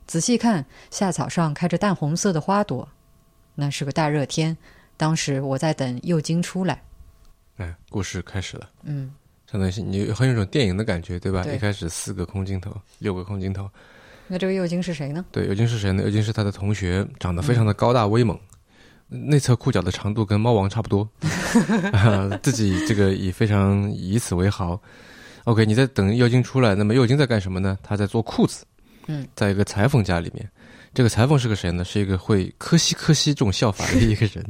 [0.07, 2.89] 仔细看，夏草上开着淡红色的花朵。
[3.55, 4.57] 那是个大热天，
[4.97, 6.83] 当时我在等幼京出来。
[7.59, 8.71] 哎，故事开始了。
[8.83, 9.13] 嗯，
[9.51, 11.43] 相当于你很有种电影的感觉，对吧？
[11.43, 13.71] 对一开始四个空镜头，六个空镜头。
[14.29, 15.25] 那这个右京是谁呢？
[15.31, 16.03] 对，右京是谁呢？
[16.03, 18.39] 右京是他的同学，长得非常的高大威猛。
[19.09, 21.09] 内侧裤脚的长度跟猫王差不多，
[22.43, 24.81] 自己这个以非常以此为豪。
[25.45, 27.79] OK，你在等右京出来，那么右京在干什么呢？
[27.85, 28.67] 他在做裤子。
[29.07, 30.51] 嗯，在一个裁缝家里面，
[30.93, 31.85] 这个裁缝是个谁呢？
[31.85, 34.45] 是一个会科西科西这种笑法的一个人。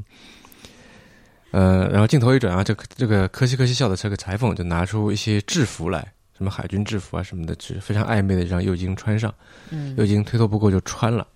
[1.52, 9.32] 呃，然后镜头一转啊，这个这个科西科西笑的这个裁缝就拿出一些制服来，什么海军制服啊什么的，是非常暧昧的让右京穿上。
[9.70, 11.26] 嗯，右京推脱不过就穿了，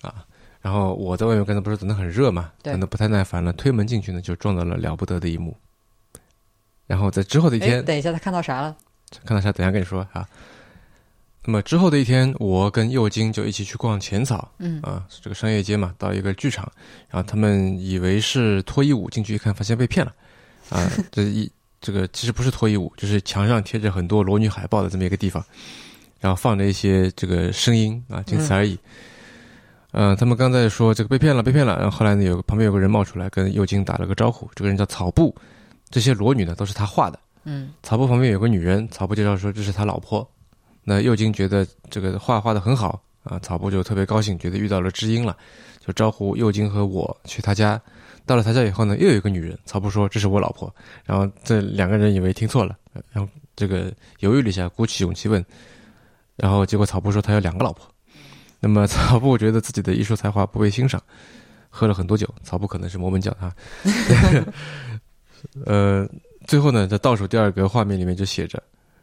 [0.00, 0.24] 啊。
[0.60, 5.56] 然后我在外面刚才不是等得很热嘛，等得不太耐烦了，推门进去呢，就撞到了了不得的一幕。
[6.86, 8.76] 然后在之后的一天，等一下他看到啥了？
[9.24, 9.50] 看到啥？
[9.52, 10.28] 等下跟你说啊。
[11.44, 16.70] 那么之后的一天，我跟右京就一起去逛浅草，嗯啊，这个商业街嘛，到一个剧场，
[17.08, 20.14] 然后他们以为是脱衣舞，进去一看，发现被骗了，
[20.70, 21.50] 啊， 这一
[21.82, 25.44] 这个其实不是脱衣舞，就是墙上贴着很多裸女海报的这么一个地方，
[26.20, 28.78] 然后放着一些这个声音啊，仅此而已。
[29.90, 31.76] 嗯，他们刚才说这个被骗了，被骗了。
[31.76, 35.34] 然后后来呢，有个旁边有个人冒出来跟右京打了个招呼，这个人叫草布。
[35.90, 37.18] 这些裸女呢都是他画的。
[37.44, 40.26] 嗯，草布旁边有个女人，草布介绍说这是他老婆。
[40.84, 45.36] 那右京觉得这个画画的很好啊，草布就特别高兴，觉得遇到了知音了，
[45.84, 47.78] 就招呼右京和我去他家。
[48.24, 50.74] 到了他家以后呢，又有一个女人，草布说这是我老婆。
[51.04, 52.76] 然后这两个人以为听错了，
[53.10, 55.44] 然后这个犹豫了一下，鼓起勇气问
[56.36, 57.86] 然后结果草布说他有两个老婆，
[58.60, 61.02] 那么草布觉得自己的艺术才华不被欣赏，
[61.68, 62.28] 喝了很多酒。
[62.42, 63.54] 草布可能是摩门教他，
[65.66, 66.08] 呃，
[66.46, 68.62] 最后呢，在倒数第二个画面里面就写着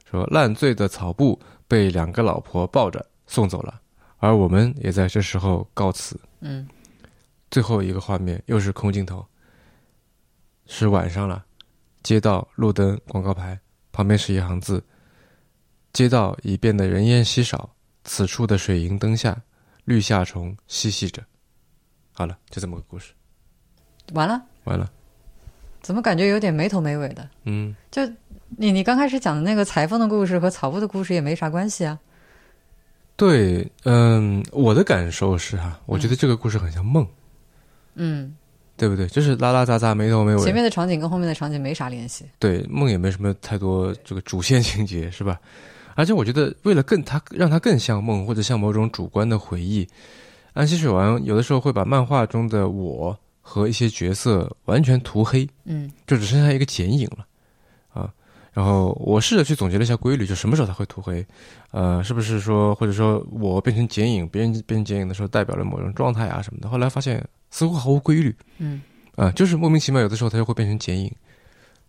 [0.10, 3.80] 说烂醉的草布被两个老婆抱着送走了，
[4.18, 6.20] 而我们也在这时候告辞。
[6.42, 6.68] 嗯，
[7.52, 9.26] 最后一个画面又是空镜头，
[10.68, 11.44] 是晚上了，
[12.04, 13.60] 街道路灯广告牌
[13.92, 14.84] 旁边是一行字。
[15.92, 17.70] 街道已变得人烟稀少，
[18.04, 19.36] 此处的水银灯下，
[19.86, 21.24] 绿夏虫嬉戏着。
[22.14, 23.14] 好了，就这么个故事。
[24.14, 24.92] 完了，完了，
[25.82, 27.28] 怎么感觉有点没头没尾的？
[27.46, 28.06] 嗯，就
[28.58, 32.00] 你你刚开始讲的那个裁缝的故事和草布的故事也没啥关系啊。
[33.16, 37.10] 对，嗯，我的感受是哈，我觉得这个故事很像梦，嗯，
[38.78, 39.06] 对不对？
[39.08, 40.44] 就是拉拉杂杂，没头没尾。
[40.44, 42.26] 前面的场景跟后面的场景没啥联系。
[42.40, 45.40] 对，梦也没什么太多这个主线情节，是吧？
[45.96, 49.86] 而且我觉得，为了更它让它更像梦，或者像某种主观的回忆，
[50.54, 57.26] 安溪水丸有的时候会把漫画中的我和一些角色完全涂黑，嗯，就只剩下一个剪影了，
[57.92, 58.10] 啊。
[58.54, 61.26] 然后我试着去总结了一下规律，就什么时候它会涂黑，
[61.72, 66.70] 呃，是不是说或者说我变成剪影，别人变成剪影的时候代表了某种状态啊什么的？
[66.70, 68.82] 后来发现似乎毫无规律，嗯，
[69.16, 71.12] 啊，就是莫名其妙，有的时候它就会变成剪影，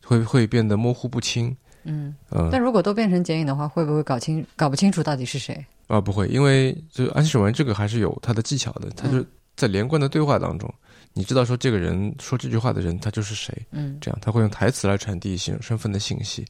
[0.05, 1.57] 会会变得模糊不清。
[1.85, 2.15] 嗯，
[2.53, 5.65] 但如果都变成剪影的话，会不会搞清搞不清楚到底是谁？
[5.87, 9.25] 啊，不会，因为就安溪水丸这个还是有他的技巧的，他就
[9.57, 10.73] 在连贯的对话当中，
[11.15, 16.45] 你知道说这个人说这句话的人他就是谁，嗯，这样他会用台词来传递身身份的信息，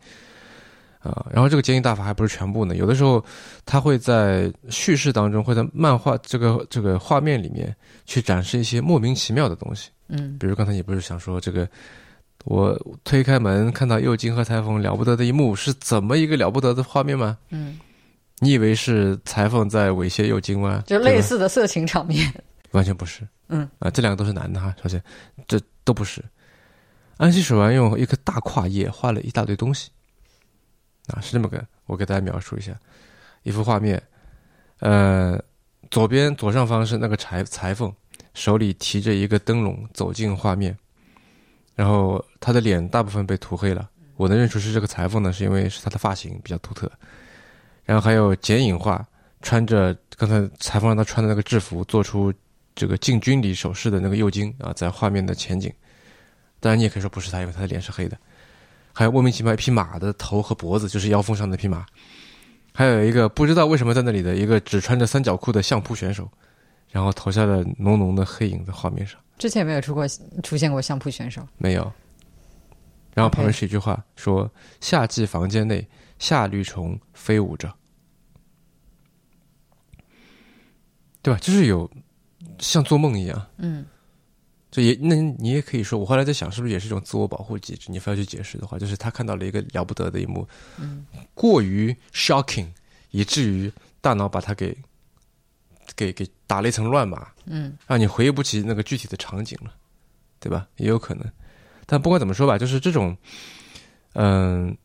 [1.01, 3.25] 啊，然后这个剪影大法还不是全部呢，有的时候
[3.67, 7.75] 他会在叙事当中，会在漫画这个这个画面里面
[8.07, 11.69] 去展示一些莫名其妙的东西，嗯，比如刚才你不是想说这个。
[12.47, 17.37] 我推开门，看到右京和裁缝了不得的一幕，是怎么一个了不得的画面吗？
[17.51, 17.79] 嗯，
[18.39, 20.83] 你以为是裁缝在猥亵右京吗？
[20.87, 22.33] 就类似的色情场面，
[22.73, 23.29] 完全不是。
[23.49, 24.99] 嗯啊，这两个都是男的哈，首先
[25.47, 26.25] 这都不是。
[27.19, 29.91] 安西水丸用一个大跨页画了一大堆东西，
[31.11, 32.73] 啊，是这么个，我给大家描述一下
[33.43, 34.03] 一幅画面。
[34.79, 35.39] 呃，
[35.91, 37.93] 左边左上方是那个裁裁缝，
[38.35, 40.77] 手里提着一个灯笼走进画面。
[41.75, 46.91] 然后他的脸大部分被涂黑了，我能认出是这个裁缝呢，是因为是他的发型比较独特。
[47.85, 49.07] 然后还有剪影画，
[49.41, 52.33] 穿着刚才裁缝让他穿的那个制服，做出
[52.75, 55.73] 这个进军礼手势的那个右京啊，在画面的前景。
[56.61, 58.17] 当然你也可以说不是他，因为他的脸是黑的。
[58.93, 61.87] 还有莫名其妙一匹马的头和脖子，就是腰封上的匹马。
[62.73, 66.31] 还有一个不知道为什么在那里的一个只穿着三角裤的相扑选手，
[66.91, 69.21] 然后投下了浓浓的黑影在画面上。
[69.39, 70.07] 之前没有出过
[70.43, 71.93] 出现过相扑选手，没有。
[73.13, 74.49] 然后旁边是一句话说
[74.81, 75.87] ：“夏季房间内，
[76.19, 77.73] 夏绿虫飞舞着，
[81.21, 81.41] 对吧？
[81.41, 81.91] 就是有
[82.61, 83.85] 像做梦一样。”嗯，
[84.71, 87.91] 这也那你也可以说，我后来在想，是不是也是一种自我保护机制？
[87.91, 90.47] 你非要去解释的话，就是他看到了一个了不得的一幕，
[90.79, 91.05] 嗯，
[91.35, 92.69] 过于 shocking，
[93.11, 94.77] 以至于大脑把它给
[95.97, 97.29] 给给打了一层乱码。
[97.47, 99.75] 嗯，让你回忆不起那个具体的场景了，
[100.39, 100.69] 对吧？
[100.77, 101.29] 也有可能，
[101.85, 103.17] 但不管怎么说吧，就是这种，
[104.13, 104.77] 嗯，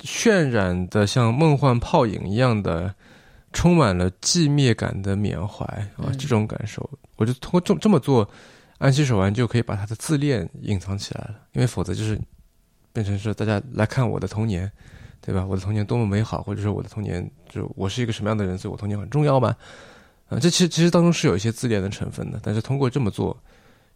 [0.00, 2.92] 渲染的像梦幻泡影一样的，
[3.52, 5.64] 充满了寂灭感的缅怀
[5.96, 8.28] 啊，这种感受，我就通过这这么做，
[8.78, 12.20] 安息手环就可以把他的自恋隐藏起来了，因为否则就是
[12.92, 14.70] 变成是大家来看我的童年，
[15.20, 15.44] 对吧？
[15.44, 19.56] 我的童年多么美好，或者说我的童年就我是一个什么样的人，所以我童年很重要吧。
[20.28, 23.36] 啊，这其实其实当中是有一些自恋的成分的，但是通过这么做，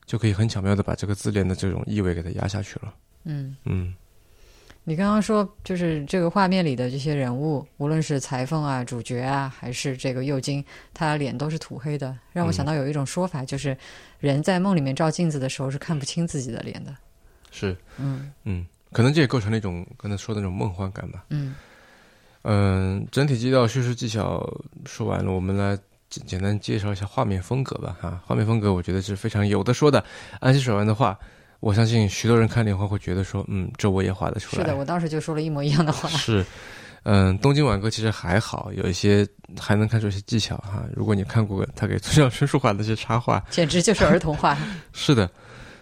[0.04, 2.94] 就可以很巧妙的把这个自恋的这种意味给它压下去了。
[3.24, 3.94] 嗯嗯，
[4.88, 13.76] 你刚刚说就是这个画面里的这些人物，无论是裁缝啊、主角啊，还是这个右京，他脸都是土黑的，让我想到有一种说法，就是
[14.20, 16.94] 人在梦里面照镜子的时候是看不清自己的脸的。
[17.50, 21.24] 是，嗯嗯，可能这也构成了一种刚才说的那种梦幻感吧。
[21.30, 21.56] 嗯
[22.42, 24.48] 嗯，整体基调、叙事技巧
[24.84, 25.76] 说完了，我们来。
[26.08, 30.02] 简简单介绍一下画面风格吧，哈，画面风格我觉得是非常有的说的。
[30.38, 31.18] 安溪水丸的话，
[31.66, 34.62] 我相信许多人看连环会觉得说，嗯，这我也画得出来。
[34.62, 36.08] 是的，我当时就说了一模一样的话。
[36.10, 36.46] 是，
[37.02, 39.26] 嗯，东京晚歌其实还好，有一些
[39.58, 40.84] 还能看出一些技巧哈。
[40.94, 44.56] 如果你看过他给村上春树画的那些插画，简直就是儿童画。
[44.94, 45.28] 是的，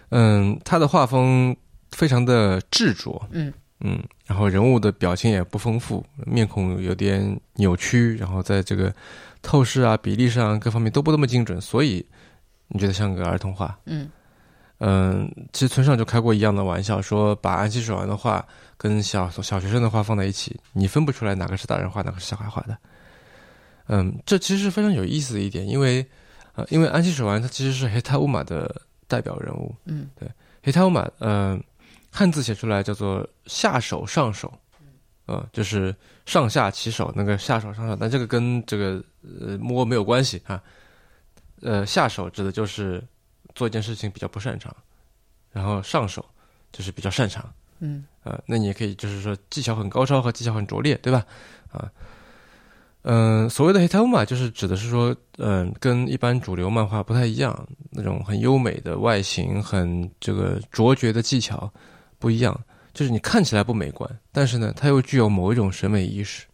[0.09, 1.55] 嗯，他的画风
[1.91, 8.91] 非常的执着，嗯嗯，然后人物的表情也不丰富，面孔有点扭曲，然后在这个。
[9.43, 12.03] 透视啊，比例上各方面都不那么精准，所以
[12.69, 13.77] 你觉得像个儿童画？
[13.85, 14.09] 嗯，
[14.79, 18.45] 嗯，其实村上就开过一样的玩笑，说把安息水丸的话
[18.77, 22.77] 跟小小学生的话放在一起，你分不出来哪个是大人画，哪个是小孩画的。
[23.87, 26.05] 嗯，这其实是非常有意思的一点，因为
[26.55, 29.73] 呃，因为安息水丸它其实是黑塔乌马的代表人物。
[29.85, 30.29] 嗯，对，
[30.63, 31.63] 黑塔乌马，嗯，
[32.11, 34.51] 汉字写出来叫做下手上手，
[35.27, 39.01] 呃，就是上下其手那个下手上手，但这个跟这个
[39.39, 40.61] 呃摸没有关系啊。
[41.61, 43.01] 呃，下手指的就是
[43.55, 44.75] 做一件事情比较不擅长，
[45.51, 46.23] 然后上手
[46.71, 47.49] 就是比较擅长。
[47.79, 51.25] 嗯，呃，那你也可以就是说技巧很高超和技巧很拙劣，对吧？
[51.71, 51.89] 啊，
[53.03, 61.71] 嗯，所谓的黑塔乌马就是指的是说，嗯，跟一般主流漫画不太一样，那种很优美的外形、很这个卓绝的技巧
[62.19, 62.59] 不一样，
[62.93, 66.45] 就是你看起来不美观，但是呢，它又具有某一种审美意识，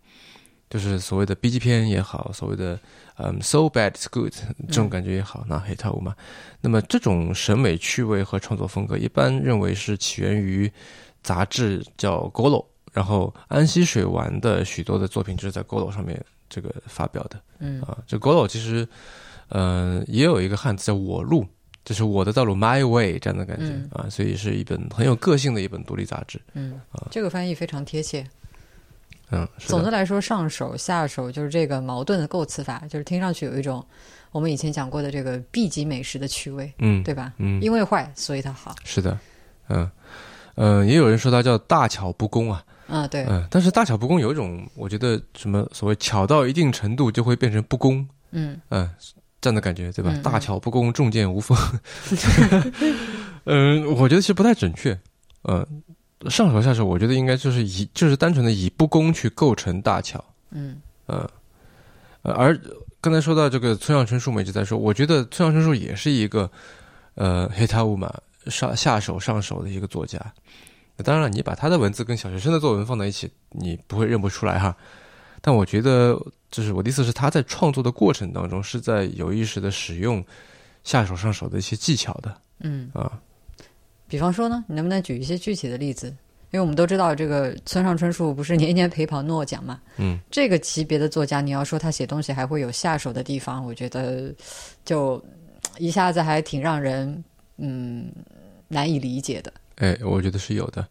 [0.69, 2.79] 就是所谓的 B 级片也好，所谓的。
[3.23, 4.33] 嗯，so bad is good，
[4.67, 6.15] 这种感觉也好，那黑塔乌嘛。
[6.59, 10.71] 那么这种审美趣味和创作风格，一般认为是起源于
[11.21, 17.39] 杂志叫《Golo》，然后安溪水丸的许多的作品就是在《Golo》上面这个发表的。
[17.59, 18.87] 嗯啊，这《Golo》其实，
[19.49, 21.45] 嗯，也有一个汉字叫我路，
[21.85, 26.41] 就是我的道路 （My Way） 这样的感觉啊，所以是一本很有个性的一本独立杂志。
[26.53, 28.25] 嗯，啊，这个翻译非常贴切。
[29.31, 33.85] 嗯，总的来说，上手下手就是这个矛盾的构词法，就是听上去有一种
[34.31, 37.31] 我们以前讲过的这个 B 级美食的趣味，嗯，对吧？
[37.37, 38.75] 嗯，因为坏，所以它好。
[38.83, 39.17] 是的，
[39.69, 39.89] 嗯
[40.55, 48.89] 嗯，也有人说它叫大巧不工啊，嗯，对，嗯，但是大巧不工有一种，我觉得什么所谓巧到一定程度就会变成不工，嗯嗯，
[49.39, 50.13] 这样的感觉，对吧？
[50.21, 51.57] 大巧不工，重剑无锋。
[53.45, 54.99] 嗯，我觉得其实不太准确，
[55.43, 55.65] 嗯。
[56.29, 61.29] 上手下手，我觉得应该就是以就是单纯的以不公去构成大巧，嗯呃
[62.21, 62.59] 呃，而
[62.99, 66.49] 刚才说到这个村上春树，我一直在说，我觉得村上春树也是一个
[67.15, 68.13] 呃黑塔乌马
[68.45, 70.19] 上下手上手的一个作家。
[70.97, 74.75] 当然了，你把他的文字跟小学生的作文放在一起，你不会认不出来哈。
[75.41, 76.15] 但我觉得，
[76.51, 80.23] 就是我的意思是，他在创作的过程当中是在有意识的使用
[80.83, 83.19] 下手上手的一些技巧的，嗯啊。
[84.11, 86.07] 比方说呢，你能不能举一些具体的例子？
[86.49, 89.79] 因为我们都知道，这个村上春树不是年年陪跑诺奖嘛。
[89.95, 94.29] 嗯，这个级别的作家，你要说他写东西还会有下手的地方，我觉得
[94.83, 95.23] 就
[95.77, 97.23] 一下子还挺让人
[97.55, 98.11] 嗯
[98.67, 99.53] 难以理解的。
[99.77, 100.85] 哎，我觉得是有的。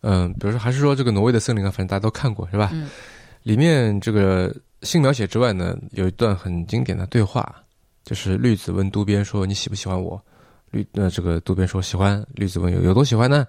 [0.00, 2.70] 嗯，比如说，还是说这个挪威的森林啊，反正大家都看过是吧？
[2.72, 2.90] 嗯。
[3.44, 7.54] 里面这个性描写之外呢，有一段很经典的对话，
[8.04, 10.20] 就是绿子问渡边说：“你喜不喜欢我？”
[10.70, 13.46] 绿那这个渡边说喜欢，绿子问有有多喜欢呢？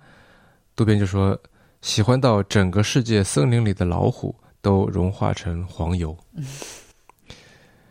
[0.76, 1.40] 渡边就说
[1.82, 6.18] 喜欢到整个世界森林里的老虎都融化成黄油。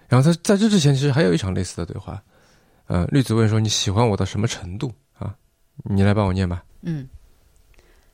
[0.09, 2.23] 然后在在这之前，其实还有一场类似的对话。
[2.87, 5.35] 呃，绿子问说你喜欢我到什么程度啊？
[5.85, 6.64] 你来帮我念吧。
[6.81, 7.07] 嗯，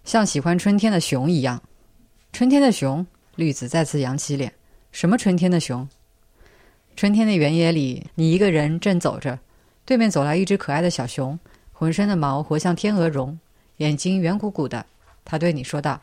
[0.02, 1.62] 像喜欢春天的熊一样，
[2.32, 3.06] 春天的熊。
[3.36, 4.52] 绿子再次扬起脸，
[4.92, 5.88] 什么春天的熊？
[6.94, 9.36] 春天的原野里，你一个人正走着。
[9.84, 11.38] 对面走来一只可爱的小熊，
[11.72, 13.38] 浑身的毛活像天鹅绒，
[13.76, 14.84] 眼睛圆鼓鼓的。
[15.24, 16.00] 他对你说道：“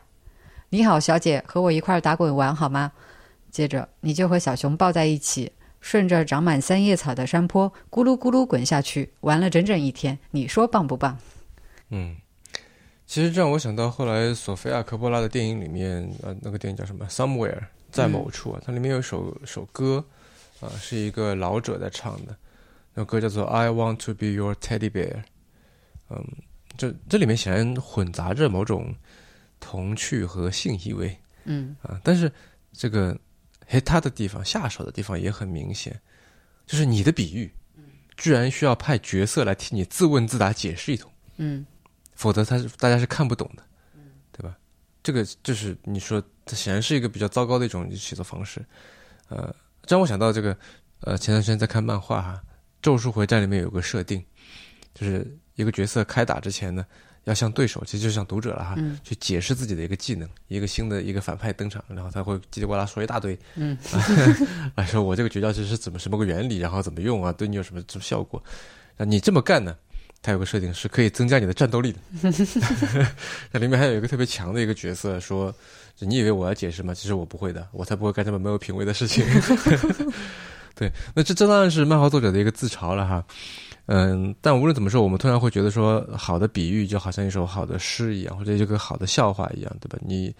[0.70, 2.92] 你好，小姐，和我一块儿打滚玩好吗？”
[3.50, 10.18] 接着，你就和小熊抱在一起，顺着长满三叶草的山坡咕噜咕噜滚下去，玩了整整一天。
[10.30, 11.18] 你说棒不棒？
[11.90, 12.16] 嗯，
[13.06, 17.58] 其实这让我想到后来索菲亚·科波拉的电影里面，呃，那个电影叫什么？Somewhere，
[17.90, 20.04] 在某处啊，它里面有首首歌，
[20.60, 22.34] 啊，是一个老者在唱的。
[22.94, 25.12] 那歌叫做《I Want to Be Your Teddy Bear》，
[26.10, 26.24] 嗯，
[26.76, 28.94] 这这里面显然混杂着某种
[29.60, 31.74] 童趣和性意味，嗯。
[31.82, 32.30] 啊，但是
[32.72, 33.18] 这个
[33.66, 35.98] 嘿，他的地方下手的地方也很明显，
[36.66, 37.50] 就是你的比喻，
[38.16, 41.64] 居然需要派角色来替你自问自答解释一通，嗯，
[42.14, 43.62] 否则他是大家是看不懂的，
[44.32, 44.54] 对吧？
[45.02, 48.64] 这个就是你说，它显然是一个比较糟糕的一种写作方式，
[49.28, 49.54] 呃，
[49.88, 50.56] 让我想到这个，
[51.00, 52.42] 呃，前段时间在看漫画哈。
[52.82, 54.22] 《咒术回战》里面有个设定，
[54.92, 56.84] 就是一个角色开打之前呢，
[57.24, 60.28] 要向对手，其实就像读者了哈，去解释自己的一个技能。
[60.48, 63.78] 一个新的一个反派登场，然后他会叽里呱啦说一大堆，嗯，
[64.74, 68.42] 来说我这个绝招其实是怎么什么个原理，然后怎么用啊，对你有什么什么效果？
[68.96, 69.74] 那你这么干呢？
[70.24, 71.98] 它有个设定是可以增加你的战斗力的。
[73.50, 75.52] 那里面还有一个特别强的一个角色说
[75.98, 76.94] ：“你以为我要解释吗？
[76.94, 79.26] 其实我不会的，我才不会干这么没有品位的事情。”
[80.74, 83.24] 对，那这这当然是漫画作者的一个自嘲了哈，
[83.86, 89.98] 嗯，但无论怎么说，我们突然会觉得说，好的比喻就好像一首好的诗一样，或者一个好的笑话一样，对吧？
[90.00, 90.34] 你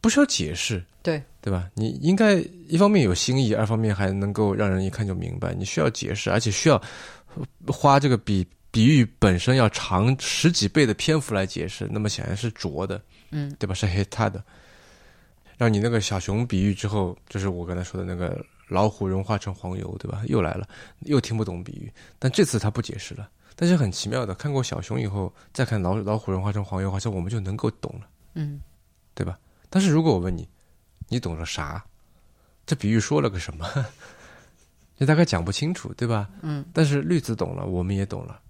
[0.00, 1.68] 不需要解释，对对吧？
[1.74, 2.36] 你应该
[2.68, 5.52] 一方面有新意，二方面还能够让人一看就明白。
[5.52, 6.80] 你需要解释，而且需要
[7.66, 13.74] 花这个比比喻本身要长十几倍的篇幅来解释，那么显然是拙的，嗯，对吧？
[13.74, 14.42] 是黑他的。
[15.58, 18.42] 让你那个小熊比喻之后，就是我刚才说的那个
[18.72, 20.22] 老虎融化成黄油，对吧？
[20.26, 20.66] 又来了，
[21.00, 23.28] 又听不懂比喻，但这次他不解释了。
[23.54, 28.60] 但是很奇妙的，看过小熊以后，再看老老虎融化成黄油，好像我们就能够懂了，嗯，
[29.14, 29.38] 对吧？
[29.68, 30.48] 但是如果我问你，
[31.08, 31.84] 你懂了啥？
[32.64, 33.68] 这比喻说了个什么？
[34.96, 36.30] 你大概讲不清楚，对吧？
[36.40, 36.64] 嗯。
[36.72, 38.40] 但是绿子懂了，我们也懂了，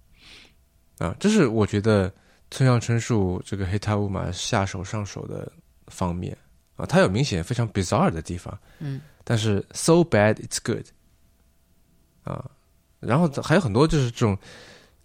[0.99, 2.11] 啊，这是我觉得
[2.49, 5.51] 村上春树这个黑塔乌马下手上手的
[5.87, 6.35] 方面。
[6.75, 10.85] 啊，它有明显非常 bizarre 的地方，嗯，但是 so bad it's good，
[12.23, 12.49] 啊，
[12.99, 14.37] 然后还有很多就是这种，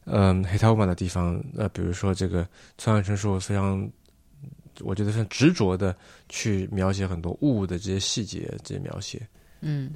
[0.04, 2.46] 嗯，黑桃版的地方，呃，比如说这个
[2.76, 3.88] 村上春树非常，
[4.80, 5.96] 我觉得非常执着的
[6.28, 9.20] 去描写很多物的这些细节，这些描写，
[9.60, 9.90] 嗯，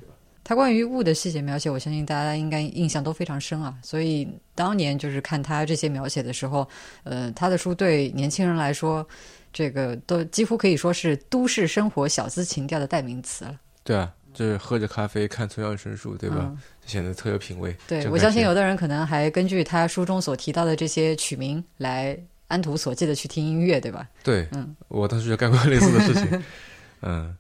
[0.45, 6.69] 他关于物的细节描写，我相信大家应该印象都非常深啊，所以当年就是看他这些描写的时候，
[7.05, 9.07] 呃，他的书对年轻人来说。
[9.55, 13.61] 这个都几乎可以说是都市生活小资情调的代名词了。
[13.85, 16.53] 对啊，就是喝着咖啡看村上春树，对吧？
[16.87, 17.77] 显得特有品味。
[17.87, 22.19] 对，我相信有的人可能还根据他书中所提到的这些曲名来
[22.49, 24.09] 按图索骥的去听音乐，对吧？
[24.23, 26.43] 对，嗯，我当时就干过类似的事情。
[27.03, 27.37] 嗯，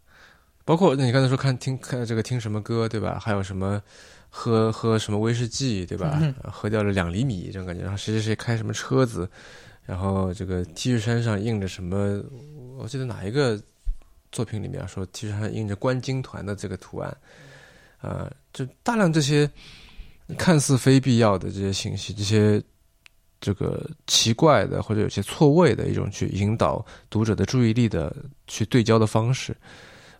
[0.64, 3.18] 包括那你刚才说看听看这个听什么歌，对吧？
[3.20, 3.80] 还有什么
[4.28, 6.20] 喝喝什么威士忌，对吧？
[6.45, 9.28] 喝掉了两厘米这种感觉，然后谁谁谁开什么车子。
[9.84, 12.22] 然后这个 T 恤衫上印着什么？
[12.78, 13.61] 我记得哪一个
[14.33, 17.16] 作品里面说其实还印着观鲸团的这个图案，
[18.01, 19.49] 啊，就大量这些
[20.37, 22.61] 看似非必要的这些信息，这些
[23.41, 28.12] 这个奇怪的或者有些错位的一种去引导读者的注意力的
[28.49, 29.57] 去对焦的方式，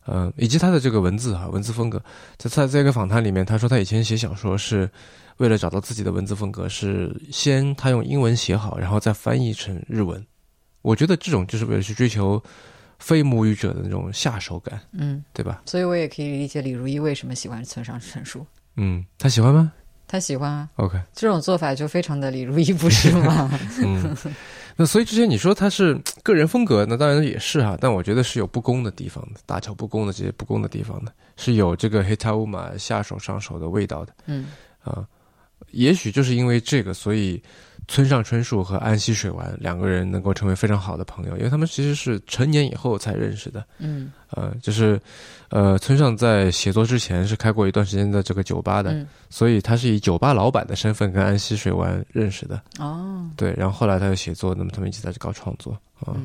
[0.06, 2.00] 嗯，以及他的这个文字哈文字风格，
[2.38, 4.88] 在在这个访谈里面，他说他以前写小说是。
[5.38, 10.24] 为了找到自己的文字风格，是先他用英文写好，然后再翻译成日文。
[10.82, 12.40] 我觉得这种就是为了去追求
[13.03, 15.62] 非母语者的那种下手感，嗯，对吧？
[15.66, 18.46] 所以我也可以理解李如一为什么喜欢村上春树。
[18.76, 19.72] 嗯，他喜欢吗？
[20.07, 20.68] 他喜欢啊。
[20.76, 23.50] OK，这种做法就非常的李如一，不是吗？
[23.82, 24.16] 嗯，
[24.76, 27.76] 那所以之前你说他是个人风格，那当然也是哈。
[27.80, 34.14] 但我觉得是有不公的地方的，大巧不工的这些不公的地方的，是有这个黑塔乌马下手上手的味道的。
[34.26, 34.46] 嗯，
[34.82, 35.05] 啊。
[35.70, 37.42] 也许就是因为这个，所以
[37.88, 43.64] 村上春树和安溪水丸两个人能够成为非常好的朋友，因为他们其实是成年以后才认识的。
[43.78, 45.00] 嗯，呃，就是，
[45.50, 52.62] 呃，村上在写作之前是开过一段时间的这个酒吧的，所以他是以酒吧老板的身份跟安溪水丸认识的。
[52.78, 56.16] 哦，对，然后后来他又写作，那么他们一起在这搞创作啊。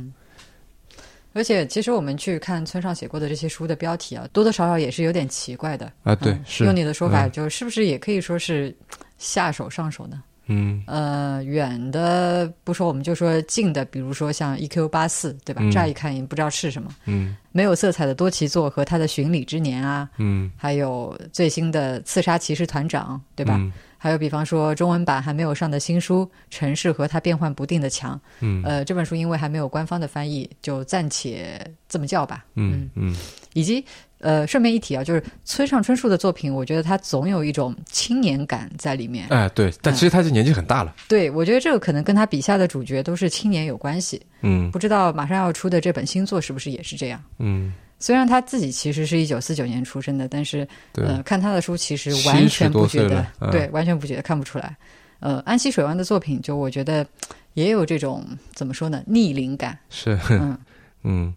[1.33, 6.15] 而且，其实我们去看村上写过的这些书的标题啊，多多少少也是有点奇怪的啊。
[6.15, 8.75] 对，是用你的说法，就是不是也可以说是。
[9.19, 10.21] 下手上手呢？
[10.47, 14.87] 嗯，呃，远的不说，我们就说近的，比如说像 E.Q.
[14.89, 15.61] 八四，对吧？
[15.71, 16.89] 乍一看也不知道是什么。
[17.05, 23.59] 嗯，没有色彩的多奇作和他的《巡礼之年》啊，嗯，还有最新的《刺杀骑士团长》，对吧？
[23.99, 28.15] 还有比方说中文版还没有上的新书《城市和它变幻不定的墙》。
[28.41, 32.45] 嗯，呃，这本书因为还没有官方的翻译，就暂且这么叫吧。
[32.55, 33.15] 嗯嗯，
[33.53, 33.83] 以及。
[34.19, 39.27] 呃，顺便一提啊，就是村上春树的作品，我觉得他总有一种青年感在里面。
[39.29, 40.95] 哎，对，但其实他是年纪很大了。
[41.07, 44.19] 对，我觉得这个可能跟他笔下的主角都是青年有关系。
[44.41, 47.23] 嗯，不知道马上要出的这本新作是不是也是这样？
[47.37, 54.75] 嗯，虽然他自己其实是一九四九年出生的，但是呃，看他的书其实完全不觉得，对，完全不觉得看不出来。
[55.19, 57.05] 呃，安溪水湾的作品，就我觉得
[57.53, 59.77] 也有这种怎么说呢，逆龄感。
[59.89, 60.57] 是，嗯
[61.03, 61.33] 嗯。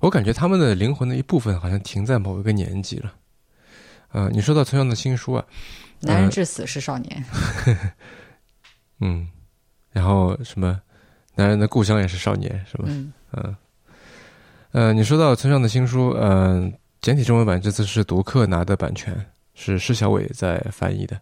[0.00, 3.12] 我感觉他们的灵魂的一部分好像停在某一个年纪了。
[4.12, 5.44] 呃，你说到村上的新书啊，
[6.00, 7.24] 男人至死是少年。
[8.98, 9.28] 嗯，
[9.92, 10.80] 然后什么，
[11.36, 12.84] 男人的故乡也是少年，是吧？
[12.88, 13.56] 嗯嗯。
[14.72, 19.14] 呃，你说到村上的新书，嗯，简体中文版这次是读客拿的版权，
[19.54, 21.20] 是施小伟在翻译的。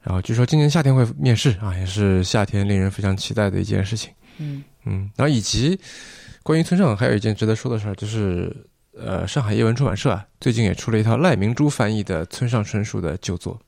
[0.00, 4.10] 然后据说今年夏天会面世啊，也是夏天令人非常期待的一件事情。
[4.38, 5.78] 嗯嗯，然后以及。
[6.42, 8.54] 关于村上，还有一件值得说的事儿，就是
[8.98, 13.60] 呃，上海译文出版社啊，最近也出了一套赖明珠翻译的村上春树的旧作。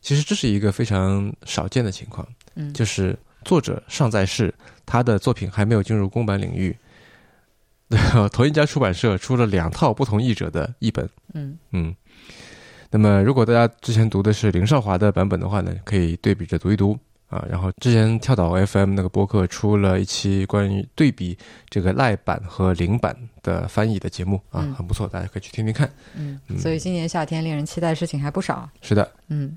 [0.00, 4.52] 其实这是一个非常少见的情况，嗯，就是作者尚在世，
[4.86, 6.74] 他的作品还没有进入公版领域，
[8.32, 11.94] 同一家出版社出了两套不同译者的译本，嗯嗯。
[12.90, 16.98] 那么，如果大家之前读的是林少华的版本的话呢，可以对比着读一读。
[17.30, 25.88] 啊，然后之前跳岛 FM 那个播客出了一期关于对比这个赖版和零版的翻译的节目啊，很不错，大家可以去听听看。
[26.14, 28.68] 嗯，所以今年夏天令人期待的事情还不少。
[28.82, 29.56] 是的，嗯，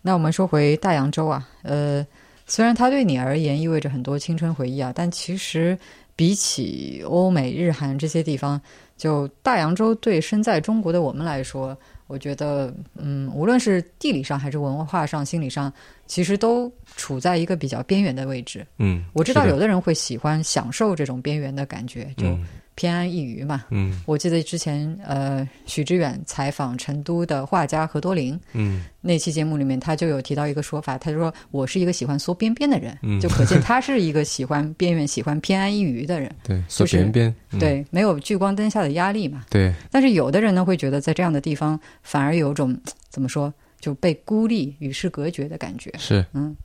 [0.00, 2.04] 那我们说回大洋洲啊，呃，
[2.46, 5.78] 虽然它对你而言意味着很多青春回忆啊，但其实
[6.16, 8.58] 比起欧美、日韩这些地方，
[8.96, 15.72] 就大洋洲对身在中国的我们来说，我觉得，嗯，无论是地理上还是文化上、心理上，
[16.12, 18.66] 其实都处在一个比较边缘的位置。
[18.76, 22.44] 嗯，我知道有的人会喜欢享受这种边缘的感觉，就嗯
[22.74, 23.64] 偏安一隅嘛。
[23.70, 36.30] 嗯我记得之前呃，许知远采访成都的画家何多林嗯那期节目里面，他就有提到一个说法，他就说我是一个喜欢缩边边的人，嗯就可见他是一个喜欢边缘、喜欢偏安一隅的人。
[36.44, 39.46] 对，所就是边边，嗯对，没有聚光灯下的压力嘛。
[39.48, 43.52] 对，但是有的人呢，会觉得在这样的地方反而有种怎么说，
[43.82, 45.92] 就被孤立、与世隔绝的感觉。
[45.98, 46.56] 是，嗯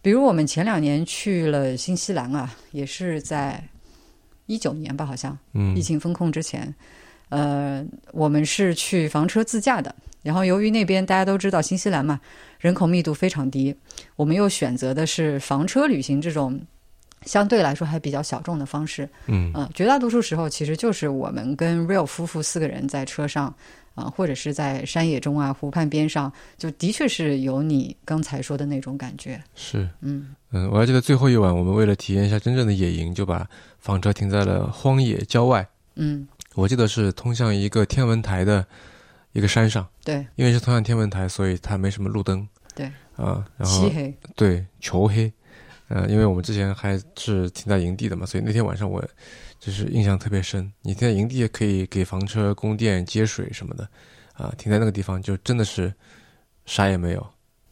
[0.00, 3.60] 比如我们前两年去了新西兰啊，也是在
[4.46, 6.72] 一九年吧，好像嗯疫情封控之前，
[7.30, 9.92] 呃，我们是去房车自驾的。
[10.22, 12.20] 然后由于那边大家都知道新西兰嘛，
[12.60, 13.74] 人口密度非常低，
[14.14, 16.60] 我们又选择的是房车旅行这种
[17.22, 19.08] 相对来说还比较小众的方式。
[19.26, 23.54] 嗯呃，绝大多数时候其实就是我们跟 Real 夫妇四个人在车上，
[23.94, 29.42] 啊、或者是在山野中啊、湖畔边上，就的确是有你刚才说的那种感觉。
[29.54, 35.68] 是，嗯，嗯，我还记得最后一晚，我们为了体验一下真正的野营，就把房车停在了荒野郊外。
[35.96, 38.64] 嗯，我记得是通向一个天文台的
[39.32, 42.46] 一个山上，对，因为是通向天文台，所以它没什么路灯。
[42.74, 42.86] 对
[43.16, 45.32] 啊，然后漆黑，对球黑，
[45.88, 49.04] 呃，因为我们之前还是停在营地的嘛，所以那天晚上我
[49.58, 50.72] 就是印象特别深。
[50.82, 53.88] 你停在营地也可以给房车供电、接水什么的，
[54.34, 55.92] 啊，停在那个地方就真的是
[56.66, 57.26] 啥也没有。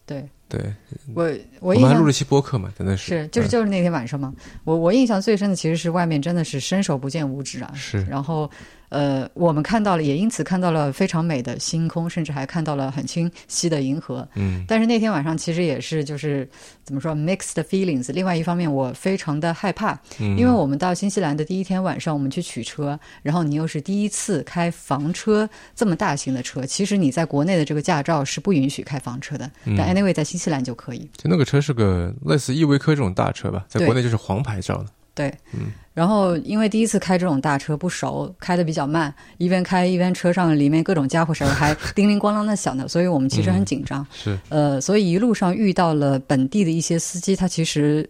[0.04, 0.72] 对对，
[1.14, 1.24] 我
[1.58, 4.32] 我我们还录了期播客嘛，真的是就是嗯就是那天晚上嘛，
[4.62, 8.48] 我我印象最深的其实是外面真的是伸手不见五指啊，是然后
[8.88, 14.26] 呃，我们看到了，也因此看到了非常美的星空，甚至还看到了很清晰的银河。
[14.34, 16.48] 嗯但是那天晚上其实也是就是
[16.84, 18.12] 怎么说 mixed feelings。
[18.12, 30.98] 另外一方面，我非常的害怕，嗯，因为我们到新西兰的第一天晚上，我们去取车，然后你又是第一次开房车这么大型的车，其实你在国内的这个驾照是不允许开房车的，嗯但 anyway 在新西兰就可以。
[31.16, 34.86] 就那个车是个类似依维柯这种大车吧，在国内就是黄牌照的。
[35.16, 44.06] 对，嗯，然后因为第一次开这种大车不熟，开的比较慢，一边开一边车上里面各种家伙事儿还叮铃咣啷的响的，所以我们其实很紧张。
[44.12, 48.08] 是，呃，所以一路上遇到了本地的一些司机，他其实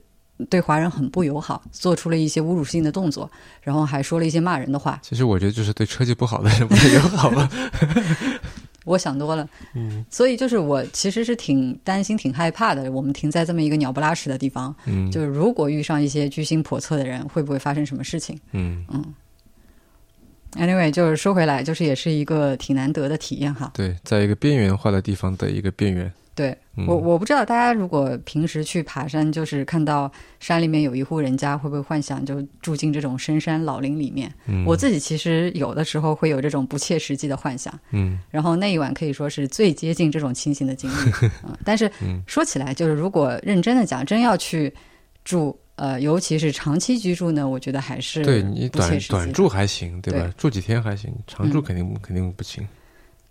[0.50, 3.30] 对华人很不友好，做出了一些侮辱性的动作，
[3.62, 4.98] 然后还说了一些骂人的话。
[5.00, 7.48] 其实我觉得就是对车技不好的人不太友好吧。
[8.86, 12.90] 我想多了，嗯所以就是我其实是挺担心、挺害怕的。
[12.90, 19.04] 我们停在这么一个鸟不拉屎的地方，嗯就是如果遇上一些居心叵测的人，会不会发生什么事情嗯嗯
[20.52, 23.72] ，？Anyway，就是说回来，就是也是一个挺难得的体验哈。
[23.74, 26.10] 对，在一个边缘化的地方的一个边缘。
[26.36, 34.30] 对嗯我，我不知道大家如果平时去爬山，就是看到山里面有一户人家，会不会幻想就住进这种深山老林里面？
[34.46, 41.10] 嗯，我自己其实有的时候会有这种不切实际的幻想，嗯然后那一晚可以说是最接近这种清醒的经历。
[41.42, 44.70] 嗯，但是嗯说起来，就是如果认真的讲，真要去
[45.24, 48.98] 住，呃，尤其是长期居住呢，我觉得还是对你短。
[49.08, 50.20] 短住还行，对吧？
[50.20, 52.66] 对住几天还行，长住嗯肯定、肯定不行。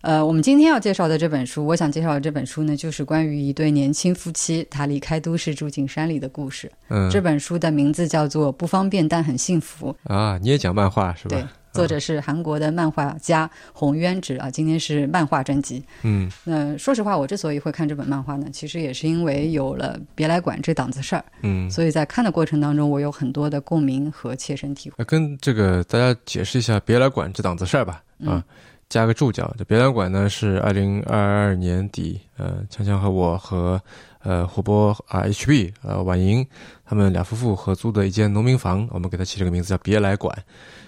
[0.05, 6.71] 呃，我们今天要介绍的这本书，我想介绍的这本书呢，就是关于一对年轻夫妻他离开都市住进山里的故事。
[6.89, 14.47] 嗯，这本书的名字叫做《不方便但很幸福》，啊，你也讲漫画是吧对？，作者是韩国的漫画家洪渊直啊。
[14.47, 15.83] 今天是漫画专辑。
[16.03, 21.67] 嗯那说实话，我之所以会看这本漫画呢，其实也是因为有了《别来管》这档子事儿，嗯。
[21.71, 25.03] 所以在看的过程当中，我有很多的共鸣和切身体会。
[25.05, 28.03] 跟这个大家解释一下，别来管这档子事儿吧。
[28.19, 28.43] 嗯啊，
[28.89, 29.53] 加个注脚。
[29.57, 33.81] 这别来馆呢是二零二二年底，呃，强强和我和
[34.23, 36.45] 呃火波啊 HB 呃婉莹
[36.85, 40.35] 他们俩夫妇合租的一间农民房，我们给它起了个名字叫别来馆。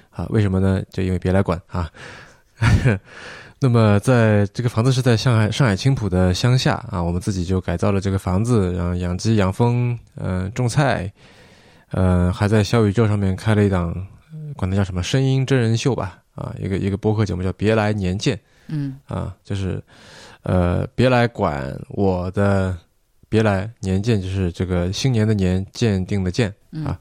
[0.09, 0.81] 啊，为什么呢？
[0.89, 1.89] 就因为别来馆啊。
[3.59, 11.11] 那么，在这个房子是在上海上海青浦的乡下啊，我们自己就改造了这个房子，然后养鸡、养蜂，嗯、种菜，
[11.91, 13.93] 呃，还在小宇宙上面开了一档，
[14.55, 19.83] 管它叫什么声音真人秀吧，啊，一个一个播客节目叫《别来年见嗯》啊，就是
[20.43, 22.77] 呃，别来管我的，
[23.27, 26.53] 别来年见，就是这个新年的年，鉴定的鉴。
[26.71, 26.85] 嗯。
[26.85, 26.97] 啊。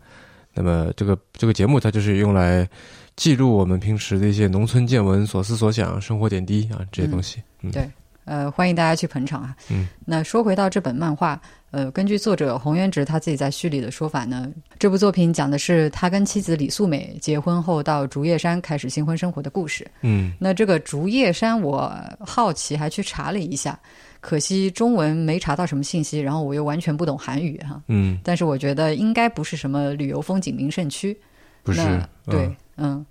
[0.59, 2.67] 那么这个这个节目它就是用来
[3.15, 7.43] 记录我们平时的一些农村见闻、所思所想、生活点滴啊这些东西。
[7.61, 7.87] 嗯，对
[8.27, 9.57] 呃，欢迎大家去捧场啊。
[9.71, 19.87] 嗯，那说回到这本漫画，呃，根据作者洪元直他自己在序里的说法呢，这部作品讲的是他跟妻子李素美结婚后到竹叶山开始新婚生活的故事。
[20.03, 23.79] 嗯，那这个竹叶山，我好奇还去查了一下，
[24.21, 27.81] 可惜中文没查到什么信息，然后我又完全不懂韩语哈。
[27.89, 31.17] 嗯，但是我觉得应该不是什么旅游风景名胜区。
[31.63, 33.05] 不是那，对，嗯，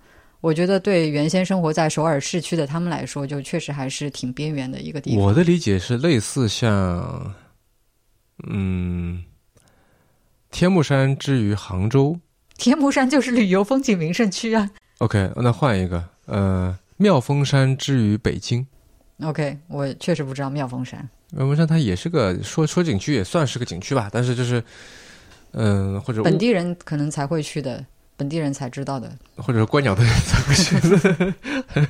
[0.45, 5.19] 我觉得对原先生活在首尔市区的他们来说，就确实还是挺边缘的一个地方。
[5.19, 7.33] 我的理解是类似像，
[8.47, 9.23] 嗯，
[10.51, 12.19] 天目山之于杭州。
[12.59, 14.69] 天目山就是旅游风景名胜区啊。
[14.99, 18.67] OK，那换一个，呃，妙峰山之于北京。
[19.23, 21.09] OK，我确实不知道妙峰山。
[21.31, 24.63] 妙峰山它也是个说说景区，也算是个景区吧，但是就是，
[25.53, 27.83] 嗯、或者本地人可能才会去的，
[28.17, 29.11] 本地人才知道的。
[29.37, 31.87] 或者是观鸟的人才会去的。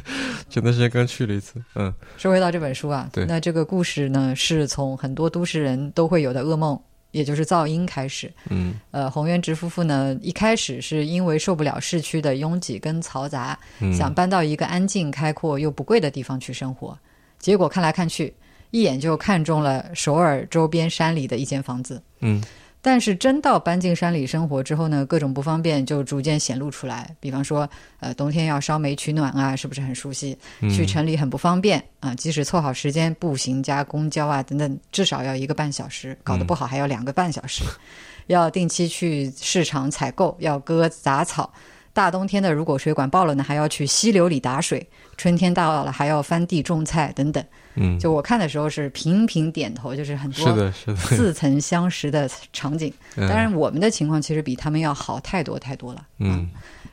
[0.49, 6.80] 前段时间刚去了一次，嗯说回到这本书啊，对那这个故事呢，是从很多都市人都会有的噩梦，
[7.11, 8.32] 也就是噪音开始。
[8.49, 16.97] 嗯呃，洪渊直夫妇呢，一开始是因为受不了市区的拥挤跟嘈杂，嗯，想搬到一个安静、开阔又不贵的地方去生活。
[17.38, 18.34] 结果看来看去，
[18.71, 22.01] 一眼就看中了首尔周边山里的一间房子。
[22.21, 22.41] 嗯
[22.88, 27.09] 但是真到搬进山里生活之后呢，各种不方便就逐渐显露出来。
[27.19, 27.67] 比方说，
[27.99, 30.38] 呃，冬天要烧煤取暖啊，是不是很熟悉？
[30.59, 37.63] 嗯去城里很不方便啊、即使凑好时间，步行加公交啊等等，至少要一个半小时，搞得不好还要两个半小时。
[38.27, 41.51] 要定期去市场采购，要割杂草。
[41.96, 44.78] 大冬天的，如果水管爆了呢，还要去溪流里打水；
[45.16, 47.41] 春天到了，还要翻地种菜等等。
[47.76, 50.96] 嗯，就我看的时候是频频点头，就是很多是的，是的。
[50.98, 52.93] 似曾相识的场景。
[53.16, 56.06] 嗯当然，我们的情况其实比他们要好太多太多了。
[56.20, 56.50] 嗯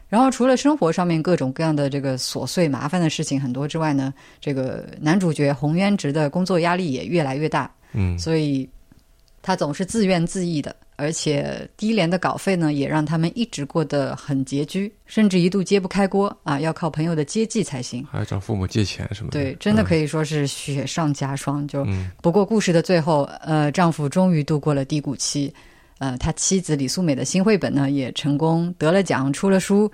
[0.08, 8.68] 然后除了生活上面各种各样的这个琐碎麻烦的事情很多之外呢，这个男主角洪渊直的工作压力也越来越大，嗯所以
[9.40, 18.06] 他总是自怨自艾的，而且低廉的稿费呢，也让他们一直过得很拮据，甚至一度揭不开锅啊，要靠朋友的接济才行。
[18.10, 19.40] 还要找父母借钱什么的。
[19.40, 20.02] 对，真的可以。
[20.06, 21.66] 说是雪上加霜。
[21.66, 25.52] 就嗯不过故事的最后，呃，丈夫终于度过了低谷期，
[25.98, 29.90] 呃，他妻子李素美的新绘本呢也成功得了奖，出了书。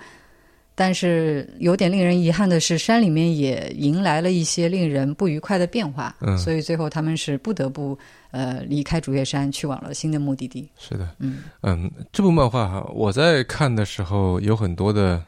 [0.75, 7.97] 但是有点令人遗憾的是，山里面也迎来了一些令人不愉快的变化，嗯所以最后他们是不得不
[8.31, 10.69] 呃离开竹叶山，去往了新的目的地。
[10.77, 15.23] 是的，嗯嗯，这部漫画哈，我在看的时候有很多的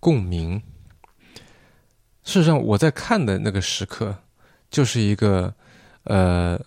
[0.00, 0.60] 共鸣。
[2.24, 4.16] 事实上，我在看的那个时刻，
[4.70, 5.54] 就是一个
[6.04, 6.58] 呃，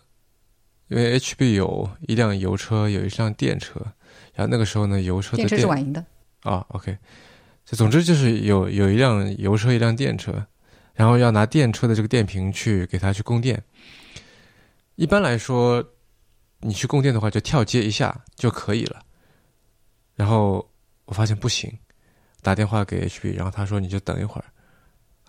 [0.88, 3.82] 因为 HB 有一辆油车，有一辆电车，
[4.36, 6.06] 然后那个时候呢，油车的电车是婉莹的，
[6.44, 6.96] 啊，OK，
[7.66, 10.46] 就总之就是有有一辆油车，一辆电车，
[10.94, 13.62] 然后要拿电车的这个电瓶去给它去供电。
[14.98, 15.84] 一般来说，
[16.62, 19.00] 你去供电的话，就跳接一下就可以了。
[20.16, 20.68] 然后
[21.06, 21.72] 我发现不行，
[22.42, 24.46] 打电话给 HB，然后他说你就等一会儿，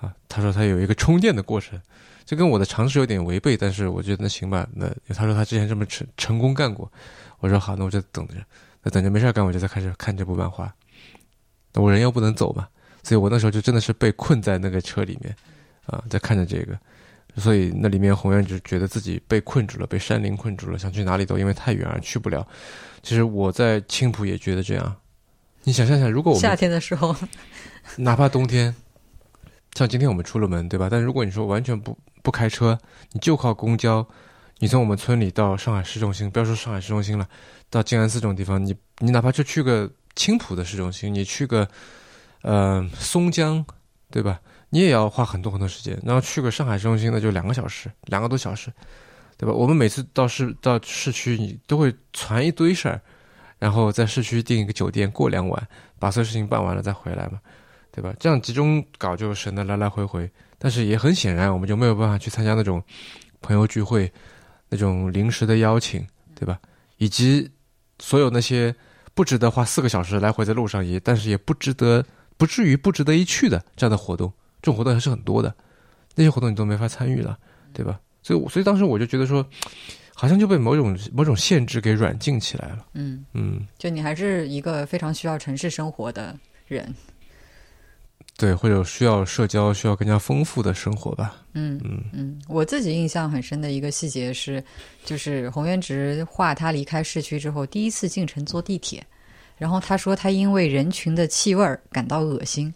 [0.07, 1.79] 啊，他说他有一个充电的过程，
[2.25, 4.67] 这跟我的常识有点违背，但是我觉得那行吧。
[4.75, 6.91] 那他说他之前这么成成功干过，
[7.41, 8.37] 我说好，那我就等着，
[8.83, 10.75] 那等着没事干，我就再开始看这部漫画。
[11.75, 12.67] 那我人又不能走嘛，
[13.03, 15.37] 所以我那时候就真的是被困在那个车里面，
[15.85, 16.73] 啊，在看着这个，
[17.39, 22.47] 所以那里面宏愿就觉得自己被困住了，被山林困住了，想去哪里都因为太远而去不了。
[23.03, 24.97] 其实我在青浦也觉得这样。
[25.65, 27.15] 你想象想，如果我夏天的时候，
[27.97, 28.75] 哪怕冬天，
[29.75, 30.89] 像今天我们出了门，对吧？
[30.91, 32.79] 但如果你说完全不不开车，
[33.13, 34.07] 你就靠公交，
[34.59, 37.29] 你从我们村里到上海市中心，不要说上海市中心了，
[37.71, 41.69] 到静安寺这种地方，你你哪怕就去个青浦的市中心，你去个
[42.43, 43.65] 呃松江，
[44.11, 44.41] 对吧？
[44.71, 48.71] 你也要花很多很多时间，然后去个上海市中心，那就两个小时，两个多小时，
[49.37, 49.53] 对吧？
[49.53, 53.01] 我们每次到市到市区，你都会传一堆事儿，
[53.59, 57.41] 然后在市区订一个酒店过两晚，把所有事情办完了再回来嘛，
[57.91, 58.15] 对吧？
[58.21, 62.83] 这样集中搞就省得来来回回，但是也很显然，我们就没有办法去参加那种
[63.41, 64.13] 朋友聚会，
[64.69, 66.59] 那种临时的邀请，对吧？
[66.99, 67.51] 以及
[68.01, 68.75] 所有那些
[69.15, 72.05] 不值得花四个小时来回在路上也，但是也不值得，
[72.37, 75.55] 不至于不值得一去的这样的活动，这种活动还是很多的，
[76.15, 77.39] 那些活动你都没法参与了，
[77.73, 78.01] 对吧？
[78.23, 79.47] 所以我，所以当时我就觉得说，
[80.15, 83.67] 好像就被某种某种限制给软禁起来了，嗯，嗯。
[83.79, 86.37] 就你还是一个非常需要城市生活的
[86.67, 86.93] 人，
[88.37, 91.37] 对，或者需要社交，需要更加丰富的生活吧。
[91.55, 92.05] 嗯嗯。
[92.13, 94.63] 嗯，我自己印象很深的一个细节是，
[95.05, 99.07] 就是洪渊直画他离开市区之后第一次进城坐地铁，
[99.57, 102.75] 然后他说他因为人群的气味儿感到恶心，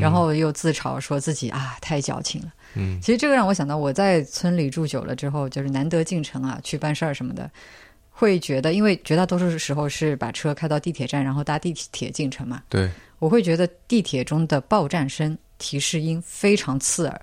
[0.00, 2.52] 然后又自嘲说自己啊太矫情了。
[2.74, 7.50] 嗯，其实这个让我想到我在村里住久了之后，就是难得进城啊，去办事儿什么的，
[8.10, 12.62] 会觉得因为绝大多数时候是把车开到地铁站，然后搭地铁进城嘛。
[12.68, 17.20] 对，我会觉得地铁中的报站声提示音非常刺耳，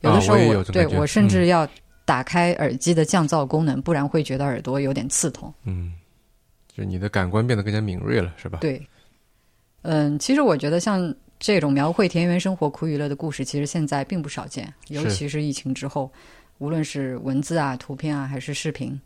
[0.00, 1.66] 有的时候我对我甚至要
[2.04, 5.52] 打开耳机的降噪功能，不然会觉得耳朵有点刺痛。
[5.64, 5.94] 嗯，
[6.76, 8.58] 就你的感官变得更加敏锐了，是吧？
[8.60, 8.86] 对，
[9.82, 11.14] 嗯，其实我觉得像。
[11.42, 16.08] 这种描绘田园生活苦与乐的故事，其实现在并不少见，尤其是疫情之后，
[16.58, 18.98] 无论是文字啊、图片啊，还是视频。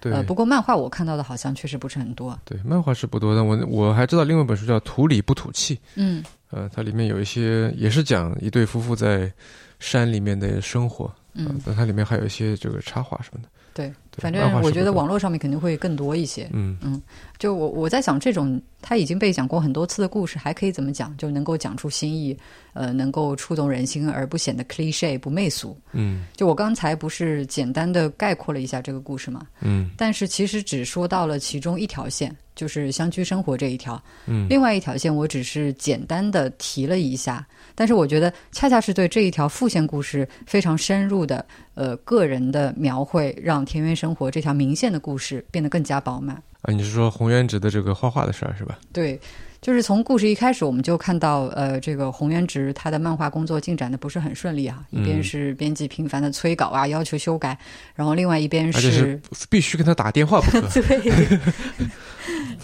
[0.00, 0.10] 对。
[0.10, 2.36] 呃，不过漫画我看到的好像确实不是很多。
[2.46, 5.76] 对，漫画是不多，但我我还知道另外一本书叫《土里不土气》。
[5.96, 6.24] 嗯。
[6.48, 9.30] 呃，它里面有一些也是讲一对夫妇在
[9.78, 11.14] 山里面的生活。
[11.34, 11.60] 嗯。
[11.62, 13.50] 但它里面还有一些这个插画什么的。
[13.74, 13.92] 对。
[14.18, 16.46] 反正我觉得网络上面肯定会更多一些。
[16.52, 17.00] 嗯嗯，
[17.38, 22.36] 就我我在想，这种他已经被讲过很多次的故事，还可以怎么讲，就能够讲出新意，
[22.74, 25.74] 呃，能够触动人心，而不显得 cliche 不媚俗。
[25.92, 29.46] 嗯，就我刚才不是简单的概括了一下这个故事嘛？
[29.62, 34.02] 嗯，但是其实只说到了其中一条线，就是乡居生活这一条。
[34.26, 43.92] 嗯，另外一条线我只是简单的提了一下，但是我觉得恰恰是对这一条副线故事非常深入的呃个人的描绘，让田园。
[44.02, 46.72] 生活这条明线的故事变得更加饱满啊！
[46.72, 48.78] 你是说洪渊直的这个画画的事儿是吧？
[48.90, 49.20] 对，
[49.62, 54.82] 就是从故事一开始，我们就看到，呃，这个洪元直他的漫画工作进展的不是很顺利啊。
[54.90, 57.56] 一边是编辑频繁的催稿啊，要求修改，
[57.94, 60.68] 然后另外一边是必须跟他打电话不可。
[60.82, 61.38] 对。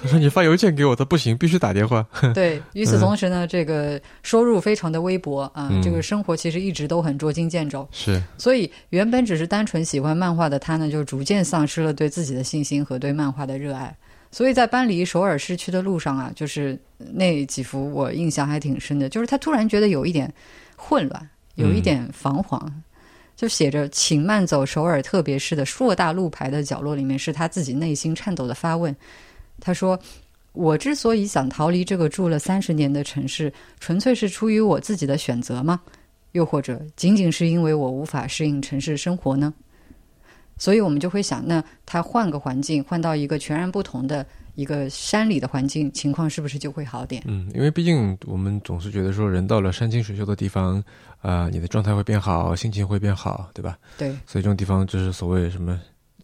[0.01, 2.07] 他说：“你发邮件给我，他不行，必须打电话。
[2.35, 7.89] ”对，与此同时呢，这个收入非常的微薄啊，这个生活其实一直都很捉襟见肘。
[7.91, 13.97] 是，所以原本只是单纯喜欢漫画的他呢，就逐渐丧失了对自己的信心和对漫画的热爱。
[14.31, 20.33] 所以在搬离首尔市区的路上啊，就是那几幅我印象还挺深的，就是他突然觉得有一点
[20.77, 22.83] 混乱，有一点彷徨。
[23.37, 28.93] 就写着“请慢走，首尔特别市”的硕大路牌的角落里面，是他自己内心颤抖的发问。
[29.61, 29.97] 他说
[30.55, 35.81] ：“我之所以想逃离这个住了三十年的城市，纯粹是出于我自己的选择吗？
[36.33, 39.55] 又或者仅仅是因为我无法适应城市生活呢？”
[40.59, 47.23] 所以，我们就会想，那他换个环境，换到一个全然不同的一个山里的环境，情况是不是就会好点？
[47.27, 50.83] 嗯，因为毕竟我们总是觉得说，人到了山清水秀的地方，
[51.21, 53.79] 啊，你的状态会变好，心情会变好，对吧？
[53.97, 54.11] 对。
[54.27, 55.81] 所以这种地方就是所谓什么，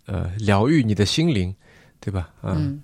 [0.07, 1.55] 呃，疗愈你的心灵，
[2.01, 2.29] 对吧？
[2.43, 2.83] 嗯。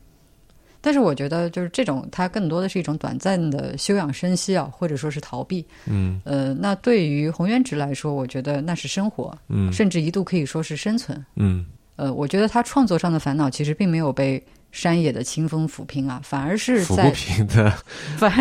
[0.80, 5.64] 但是我觉得，就是这种，它更多的是一种短暂的休养生息啊，或者说是逃避。
[5.86, 11.24] 嗯，呃，那对于洪渊直来说，我觉得那是生活，嗯，甚至一度可以说是生存。
[11.36, 11.66] 嗯，
[11.96, 17.70] 呃，我觉得他创作上的烦恼其实并没有被山野的清风抚平啊，反而是在抚不平的，
[18.16, 18.32] 反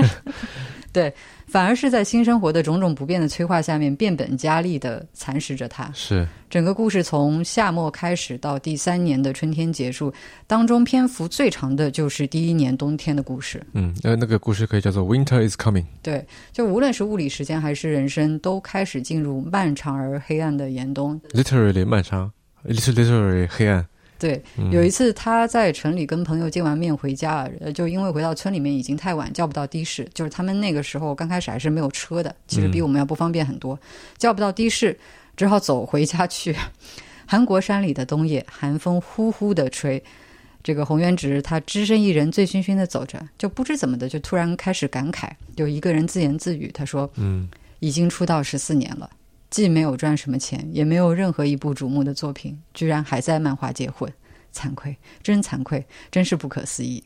[0.94, 1.14] 对。
[1.50, 5.92] 反而是在新生活的种种不变的催化下面，变本加厉的蚕食着它。
[5.94, 10.14] 是整个故事从夏末开始到第三年的春天结束，
[10.48, 13.62] 当中篇幅最长的就是第一年冬天的故事。
[13.74, 15.86] 嗯，呃，那个故事可以叫做 Winter is coming。
[16.02, 21.20] 对，就无论是物理时间还是人生，都开始进入漫长而黑暗的严冬。
[21.32, 22.32] Literally 漫长
[22.68, 23.86] ，literally 黑暗。
[24.20, 30.06] 对，有一次他在城里跟朋友见完面回家，呃，就因为回到村里面已经太晚，叫不到的士。
[30.14, 33.80] 就是他们那个时候刚开始还是没有车的，其实比我们要不方便很多，
[34.18, 34.98] 叫不到的士，
[35.38, 36.54] 只好走回家去。
[37.26, 40.04] 韩国山里的冬夜，寒风呼呼的吹，
[40.62, 47.48] 这个洪元直他只身一人，醉醺醺的走着，就不知怎么的就突然开始感慨，就一个人自言自语，他说：“嗯，
[47.80, 49.10] 已经出道十四年了。”
[49.50, 54.12] 既没有赚什么钱，也没有任何一部瞩目的作品，居然还在漫画界混，
[54.54, 57.04] 惭愧，真惭愧，真是不可思议。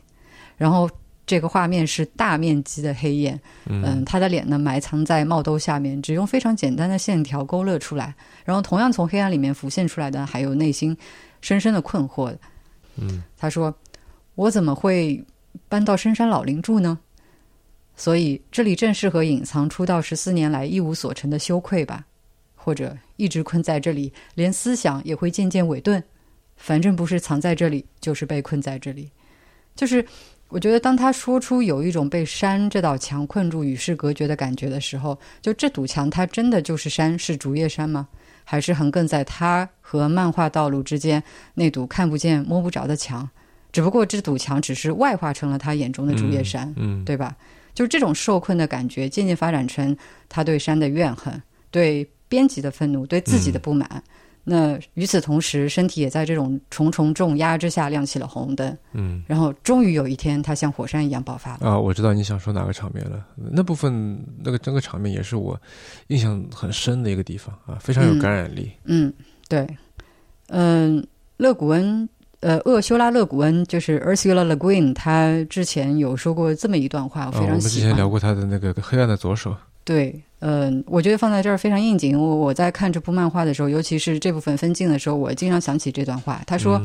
[0.58, 0.90] 然后
[1.26, 8.14] 这个画面是大面积的黑夜，嗯，他的脸呢埋藏在帽兜下面，只用非常简单的线条勾勒出来。
[8.44, 10.96] 然后同样从黑暗里面浮现出来的，还有内心
[11.40, 12.36] 深深的困惑。
[12.98, 13.74] 嗯，他说
[14.36, 15.24] ：“我怎么会
[15.70, 17.00] 搬到深山老林住呢？
[17.96, 22.06] 所以这里正适合隐藏出道十四年来一无所成的羞愧吧。”
[22.64, 26.02] 或者一直困在这里，连思想也会渐渐萎顿。
[26.56, 29.12] 反正不是藏在这里，就是被困在这里。
[29.76, 30.06] 就是
[30.48, 38.08] 我觉得，当他说出有一种被山这道墙困住、与世隔绝的感觉的时候，就这堵墙，它真的就是山，是竹叶山吗？
[38.46, 41.22] 还是横亘在他和漫画道路之间
[41.56, 43.30] 那堵看不见、摸不着的墙？
[43.72, 47.36] 只不过这堵墙只是外化成了他眼中的竹叶山，嗯，对吧？
[47.74, 49.98] 就是这种受困的感觉，渐渐发展成
[50.30, 51.42] 他对山的怨恨，
[51.72, 52.08] 对。
[52.34, 54.04] 编辑的愤怒，对自己的不满，
[54.44, 58.76] 那与此同时，身体也在这种重重重压之下亮起了红灯。
[58.94, 61.70] 嗯，然后终于有一天，它像火山一样爆发了。
[61.70, 63.24] 啊，我知道你想说哪个场面了。
[63.36, 65.56] 那部分那个整个场面也是我
[66.08, 68.72] 印象很深的一个地方啊，非常有感染力。
[68.86, 69.14] 嗯，
[69.48, 69.68] 对，
[70.48, 71.06] 嗯，
[71.38, 72.10] 勒古恩，
[72.40, 77.56] 呃，厄修拉·勒古恩就是 Ursula Le Guin，他之前有说过这么一段话，我非常喜欢。
[77.58, 79.52] 我们之前聊过他的那个《黑暗的左手》。
[79.86, 82.20] 对，嗯，我觉得放在这儿非常应景。
[82.20, 86.44] 我我在看这部漫画的时候，尤其是这部分分镜的时候，我经常想起这段话。
[86.46, 86.82] 他说：“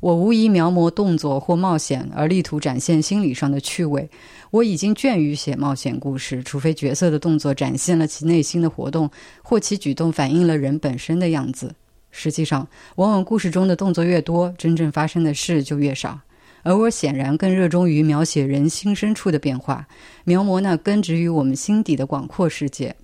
[0.00, 4.08] 我无疑描摹动作或冒险，而力图展现心理上的趣味。
[4.50, 9.10] 我已经倦于写冒险故事，除非角色的动作展现了其内心的活动，
[9.42, 11.74] 或其举动反映了人本身的样子。
[12.10, 16.18] 实际上，往往故事中的动作越多，真正发生的事就越少。”
[16.66, 19.86] 而我显然更热衷于描写人心深处的变化，
[20.24, 22.96] 描摹那根植于我们心底的广阔世界。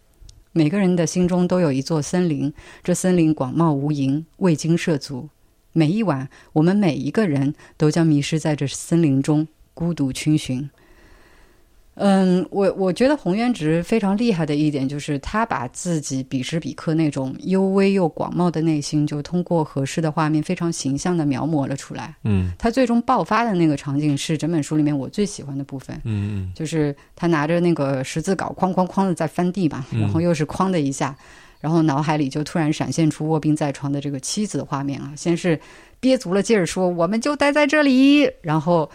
[0.51, 2.53] 每个人的心中都有一座森林，
[2.83, 5.29] 这森林广袤无垠，未经涉足。
[5.71, 10.69] 每一晚，我们每一个人都将迷失在这森林中，孤独逡巡。
[11.95, 22.15] 嗯，我我觉得洪渊直非常厉害的一点就是他把自己彼时彼刻那种幽微又广袤的内心，就通过合适的画面非常形象的描摹了出来。
[22.25, 25.95] 嗯，他最终爆发的那个场景是整本书里面我最喜欢的部分。
[26.05, 31.15] 嗯嗯，就是他拿着那个十字镐哐哐哐的在翻地吧，然后又是哐的一下，
[31.61, 35.61] 然后脑海里就突然闪现出卧病在床的这个妻子的画面啊，先是
[36.01, 38.91] 憋足了劲儿说我们就待在这里，然后。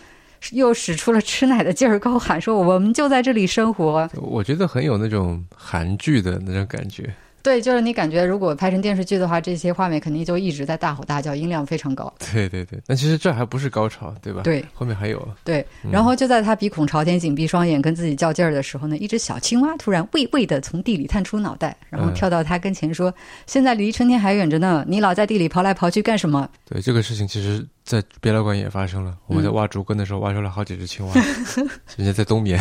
[0.51, 7.13] 又使出了吃奶的劲儿，高喊说：“我们就在这里生活。”我觉得很有那种韩剧的那种感觉。
[7.43, 12.13] 对，就是你感觉如果拍成电视剧的话，这些画面肯定就一直在大吼大叫，音量非常高。
[12.33, 14.41] 对对对，那其实这还不是高潮，对吧？
[14.41, 15.27] 对，后面还有。
[15.45, 23.13] 对，然后就在他鼻孔朝天、紧闭双眼、跟自己较劲儿的时候呢，一只小青蛙突然畏畏的从地里探出脑袋，然后跳到他跟前说
[23.47, 27.65] ：“现在离春天还远着呢，你老在地里刨来刨去干什么？”对，这个事情其实。
[27.87, 31.13] 在别老馆也发生了，我们在挖竹根的时候挖出了好几只青蛙，
[31.95, 32.59] 人家在冬眠。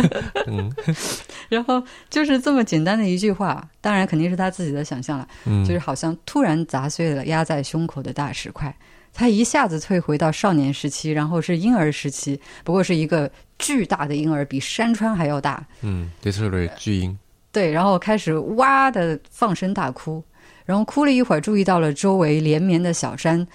[0.46, 0.70] 嗯，
[1.48, 5.26] 然后就是这么简单的一句话，当然肯定是他自己的想象了。
[5.46, 8.76] 嗯，就是好像突然砸碎了压在胸口的大石块，
[9.14, 15.66] 他一下子退回到少年时期，然后是婴儿时期，不过是一个巨大的婴儿，比山川还要大。
[15.80, 17.18] 嗯，literally 巨婴。
[17.50, 20.22] 对，然后开始哇的放声大哭，
[20.66, 23.46] 然后哭了一会儿，注意到了周围连绵的小山。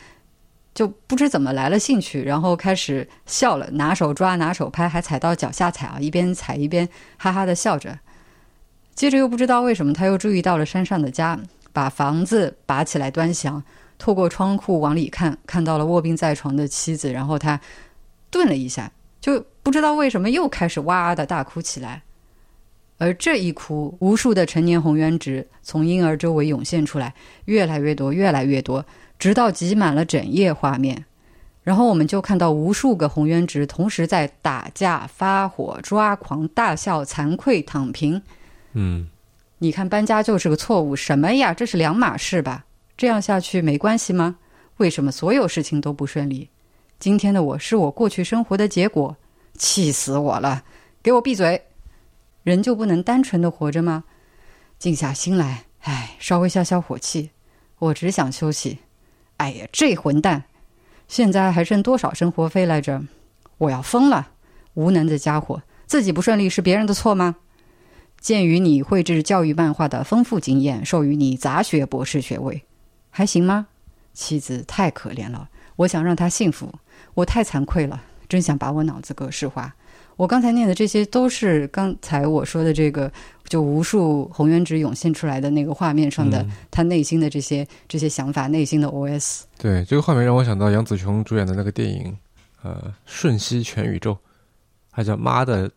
[0.74, 8.00] 就不知怎么来了兴趣，然后开始笑了，拿手抓，拿手拍，还踩到脚下踩啊，一边踩一边哈哈的笑着。
[8.96, 11.40] 接着又不知道为什么，他又注意到了山上的家，
[11.74, 13.62] 把房子拔起来端详，
[13.98, 17.60] 透过窗户往里看，看到了卧病在床的妻子，然后他
[18.30, 22.02] 顿了一下，就不知道为什么又开始哇的大哭起来。
[22.98, 27.14] 而这一哭，无数的成年红原值从婴儿周围涌现出来，
[27.46, 28.86] 越来越多，越来越多。
[29.22, 31.06] 直到挤满了整页画面，
[31.62, 38.20] 然后我们就看到无数个红原值同时在打架、发火、抓狂、大笑、惭愧、躺平。
[38.74, 39.08] 嗯，
[39.60, 41.54] 你看搬家就是个错误，什么呀？
[41.54, 42.66] 这是两码事吧？
[42.98, 44.38] 这样下去没关系吗？
[44.78, 46.50] 为什么所有事情都不顺利？
[46.98, 49.16] 今天的我是我过去生活的结果，
[49.56, 50.64] 气死我了！
[51.04, 51.62] 给我闭嘴！
[52.42, 54.04] 人就不能单纯的活着吗？
[54.80, 57.30] 静下心来，唉，稍微消消火气。
[57.78, 58.80] 我只想休息。
[59.42, 60.44] 哎呀，这混蛋！
[61.08, 63.02] 现在还剩多少生活费来着？
[63.58, 64.34] 我要疯了！
[64.76, 67.38] 无能的家伙，自己不顺利是别人的错吗？
[68.20, 72.62] 鉴于你绘制教育漫画的丰富经验，授予你杂学博士学位，
[73.10, 73.66] 还行吗？
[74.14, 76.72] 妻子太可怜了，我想让她幸福，
[77.16, 79.76] 我太惭愧了，真想把我脑子格式化。
[80.18, 83.12] 我刚才念的这些都是刚才我说的这个，
[83.52, 89.42] 就无数红原值涌现出来的那个画面上的他内心的这些这些想法，内心的 OS。
[89.58, 92.18] 对，这个画面让我想到杨紫琼主演的那个电影，
[92.62, 94.14] 呃，《瞬息全宇宙》，
[94.90, 95.70] 还叫《妈的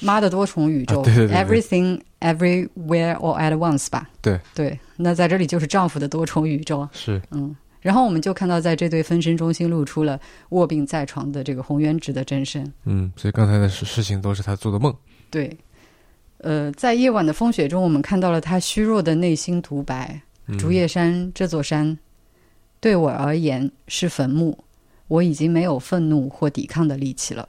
[0.00, 4.10] 妈的多重宇宙》，对对对，Everything Everywhere All at Once 吧？
[4.20, 6.88] 对对，那在这里就是丈夫的多重宇宙。
[6.90, 7.54] 是，嗯。
[7.80, 10.18] 然后我们就看到，在这对分身中心露出了
[10.50, 12.64] 卧病在床的这个红原直的真身。
[12.84, 14.92] 嗯，所以刚才的事事情都是他做的梦。
[15.30, 15.56] 对，
[16.42, 20.20] 呃，在夜晚的风雪中，我们看到了他虚弱的内心独白：
[20.58, 21.96] 竹叶山这座山，
[22.80, 24.56] 对我而言是坟墓。
[25.08, 27.48] 我已经没有愤怒或抵抗的力气了。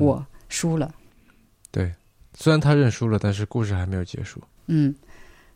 [0.00, 0.92] 我输了。
[1.70, 1.92] 对，
[2.34, 4.40] 虽然他认输了，但是故事还没有结束。
[4.66, 4.94] 嗯。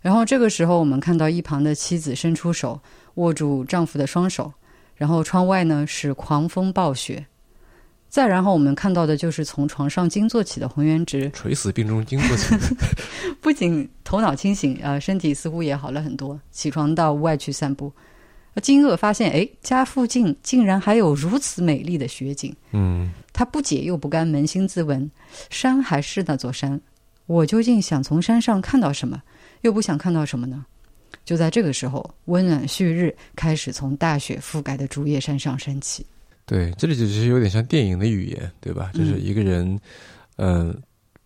[0.01, 2.80] 然后这个时候，我们看到一旁的妻子伸出手
[3.14, 4.53] 握住丈夫的双手，
[4.95, 7.26] 然后窗外呢是狂风暴雪，
[8.09, 12.55] 再然后我们看到的就是从床上惊坐起的洪元直，垂死病中惊坐起，
[13.41, 17.93] 不仅头脑清醒，呃，身体似乎也好了很多，起床到屋外去散步，
[18.63, 22.55] 惊愕发现，哎，家附近竟然还有如此美丽的雪景。
[22.73, 25.11] 嗯，他不解又不甘，扪心自问：
[25.51, 26.81] 山还是那座山，
[27.27, 29.23] 我究竟想从山上看到什么，
[29.61, 30.65] 又不想看到什么呢？
[31.27, 36.07] 就在这个时候，温暖旭日开始从大雪覆盖的竹叶山上升起。
[36.49, 38.91] 对，这里其实有点像电影的语言，对吧？
[38.95, 39.79] 就是一个人，
[40.37, 40.75] 嗯，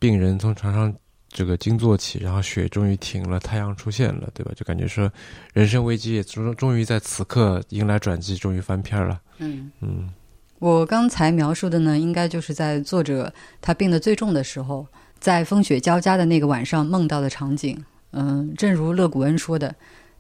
[0.01, 0.93] 病人从床上
[1.29, 4.51] 这个惊坐起，然后雪终于停了，太阳出现了，对吧？
[4.57, 5.09] 就感觉说，
[5.55, 9.21] 人生危机也终终于在此刻迎来转机，终于翻篇了。
[9.39, 10.11] 嗯嗯，
[10.59, 14.85] 我刚才描述的呢，应该就是在作者他病得最重的时候，
[15.21, 17.83] 在风雪交加的那个晚上梦到的场景。
[18.11, 19.75] 嗯，正如勒古恩说的，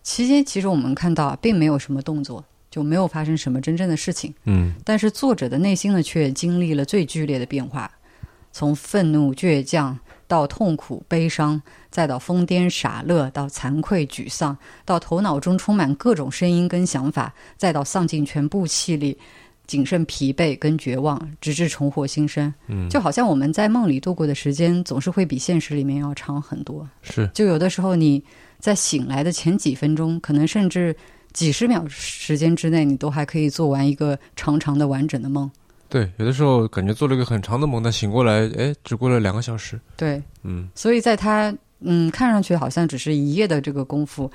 [0.05, 2.45] 期间其实我们看到并没有什么动作。
[2.73, 7.89] 就没有发生什么真正的事情，嗯，但是作者的内心呢，却经历了最剧烈的变化，
[8.51, 9.97] 从愤怒、倔强
[10.27, 11.61] 到痛苦、悲伤，
[11.91, 14.57] 再到疯癫、傻乐，到惭愧、沮丧，
[14.87, 19.19] 到头脑中充满各种声音跟想法，再到丧尽全部气力，
[19.67, 22.53] 仅剩疲惫跟绝望，直至重获新生。
[22.69, 26.89] 嗯，就好像我们在梦里度过的时间，总是会比现实里面要长很多。
[27.03, 28.25] 是，就有的时候你
[28.59, 30.97] 在醒来的前几分钟，可能甚至。
[31.33, 35.51] 几十秒时间之内，你都还可以做完一个长长的、完整的梦。
[35.89, 39.79] 对，有的时候感觉做了一个很长的梦，但醒过来，哎，只过了两个小时。
[39.97, 44.31] 对，嗯，所以在他嗯看上去好像只是一夜的这个功夫，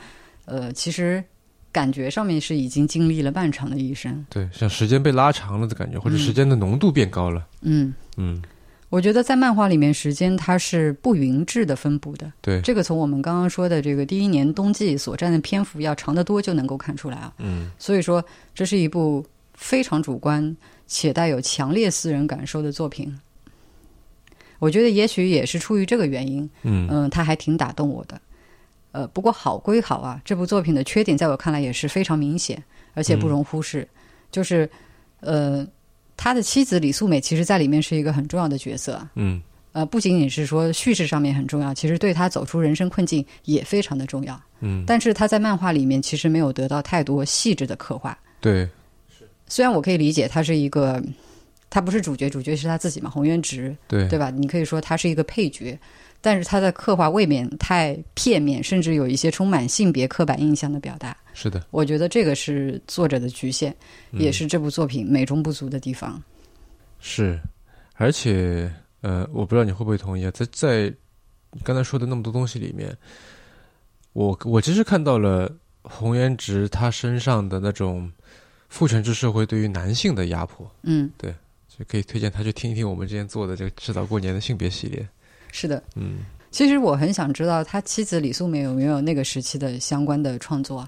[0.45, 1.23] 呃，其实
[1.71, 4.25] 感觉上面是已经经历了漫长的一生。
[4.29, 7.45] 对，像时间被拉长了的感觉，或者时间的浓度变高了。
[7.61, 8.41] 嗯嗯。
[8.89, 12.31] 我觉得在漫画里面，时间它是不匀质的分布的。
[12.41, 17.33] 对，这个从我们刚刚说的这个第一年冬季所占的篇幅要长得多，就能够看出来啊。
[17.39, 18.23] 嗯，所以说
[18.55, 19.25] 这是一部
[19.55, 20.55] 非常主观
[20.87, 23.13] 且带有强烈私人感受的作品。
[24.57, 28.21] 我觉得也许也是出于这个原因，嗯嗯，它还挺打动我的。
[28.93, 32.63] 呃，不过好归好啊，这部作品的缺点在我看来也是非常明显，
[32.93, 33.85] 而且不容忽视，
[34.31, 34.69] 就是
[35.19, 35.67] 呃。
[36.17, 39.07] 他的妻子李素美，其实在里面是一个很重要的角色。
[39.15, 39.41] 嗯，
[39.71, 44.41] 呃，不仅仅是说叙事上面很重要，其实对他走出人生困境也非常的重要。
[44.59, 48.17] 嗯，但是他在漫画里面其实没有得到太多细致的刻画。
[48.41, 48.67] 对，
[49.47, 51.01] 虽然我可以理解他是一个，
[51.69, 54.31] 他不是主角，主角是他自己嘛，洪渊直，对对吧？
[54.31, 55.77] 你可以说他是一个配角。
[56.19, 61.15] 但是他的刻画未免太片面，甚至有一些充满性别刻板印象的表达。
[61.33, 63.75] 是的，我觉得这个是作者的局限，
[64.11, 66.21] 也是这部作品美中不足的地方。
[66.99, 67.39] 是，
[67.93, 70.31] 而且呃，我不知道你会不会同意啊？
[70.31, 70.93] 在在
[71.63, 72.95] 刚才说的那么多东西里面，
[74.13, 75.49] 我我其实看到了
[75.83, 78.11] 洪元直他身上的那种
[78.67, 80.69] 父权制社会对于男性的压迫。
[80.81, 81.31] 嗯，对，
[81.67, 85.07] 就可以推荐他去听一听我们之前做的这个制造过年的性别系列。
[85.59, 86.19] 是的，嗯，
[86.51, 90.87] 其实我很想知道他妻子李素梅有没有那个时期的相关的创作，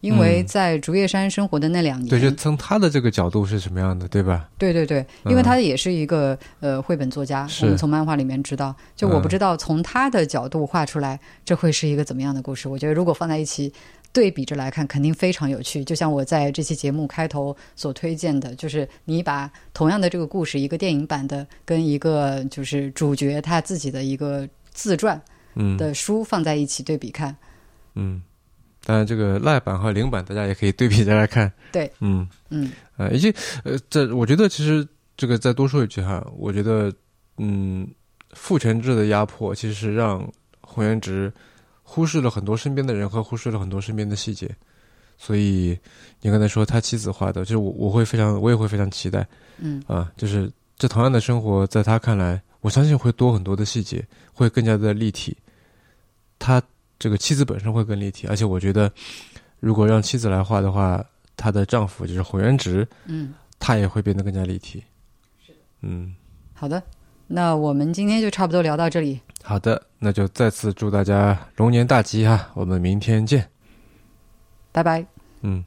[0.00, 4.48] 因为在竹叶山生活的那两年，对，就从他的这个角度是什么样的，对吧？
[4.58, 12.68] 对对对，因为他也是一个呃绘本作家，我们从漫画里面知道，就我不知道从他的角度画出来，这会是一个怎么样的故事？
[12.68, 13.72] 我觉得如果放在一起
[14.12, 15.82] 对比着来看，肯定非常有趣。
[15.82, 25.20] 就像我在这期节目开头所推荐的，就是你把同样的这个故事，一个电影版的跟一个就是主角他自己的一个自传
[25.76, 27.34] 的书放在一起对比看，
[27.94, 28.22] 嗯。
[28.88, 31.52] 当然，这个赖版和零版，大家也可以对比着来看。
[31.72, 32.24] 对，嗯。
[32.50, 33.34] 嗯，呃，以及
[33.64, 36.92] 呃，这我觉得其实这个再多说一句哈，我觉得，
[37.38, 37.84] 嗯，
[38.30, 40.24] 父权制的压迫其实让
[40.60, 41.32] 洪元直
[41.82, 44.48] 忽视了很多身边的人和忽视了很多身边的细节，
[45.18, 45.76] 所以
[46.20, 49.26] 你刚才说他妻子画的，就是我我会非常我也会非常期待，
[49.58, 49.82] 嗯。
[49.88, 55.36] 啊，就是这同样的生活，在他看来，我相信会多很多的细节，会更加的立体，
[56.38, 56.62] 他。
[56.98, 58.90] 这个妻子本身会更立体，而且我觉得，
[59.60, 61.04] 如果让妻子来画的话，
[61.36, 64.82] 她的丈夫就是洪元直，嗯，他也会变得更加立体。
[65.82, 66.14] 嗯，
[66.54, 66.82] 好的，
[67.26, 69.20] 那我们今天就差不多聊到这里。
[69.42, 72.50] 好的，那就再次祝大家龙年大吉哈！
[72.54, 73.46] 我们明天见，
[74.72, 75.04] 拜拜。
[75.42, 75.64] 嗯。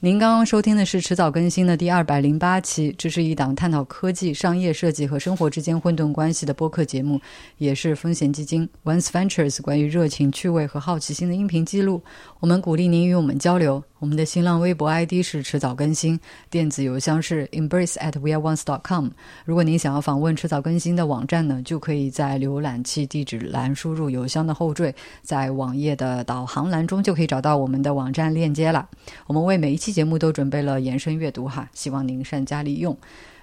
[0.00, 7.20] 您刚刚收听的是迟早更新的第二百零八期，这是一档探讨科技、商业设计和生活之间混沌关系的播客节目，
[7.56, 12.00] 也是风险基金 Once Ventures 关于热情、趣味和好奇心的音频记录。
[12.38, 13.82] 我们鼓励您与我们交流。
[13.98, 19.08] 我们的新浪微博 ID 是迟早更新，电子邮箱是 embrace at weareones.com。
[19.44, 28.88] 如果您想要访问迟早更新的网站呢，就可以在浏览器地址栏输入邮箱的后缀，在网页的导航栏中就可以找到我们的网站链接了。
[29.26, 29.87] 我们为每一期。
[29.88, 32.94] 期节目都准备了延伸阅读哈，希望您善加利用。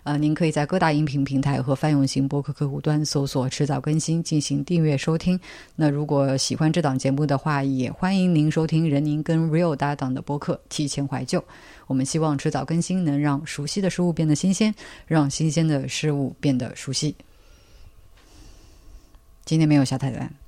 [0.04, 5.40] 呃，您可以在各大音频平台和泛用型播客客户端搜索“迟早更新”进行订阅收听。
[5.76, 11.40] 那如果喜欢这档节目的话，也欢迎您收听任宁跟 Real 搭档的播客《提前怀旧》。
[11.88, 14.76] 我们希望迟早更新能让熟悉的事物变得新鲜，
[15.08, 17.16] 让新鲜的事物变得熟悉。
[19.44, 20.45] 今天没有小彩蛋。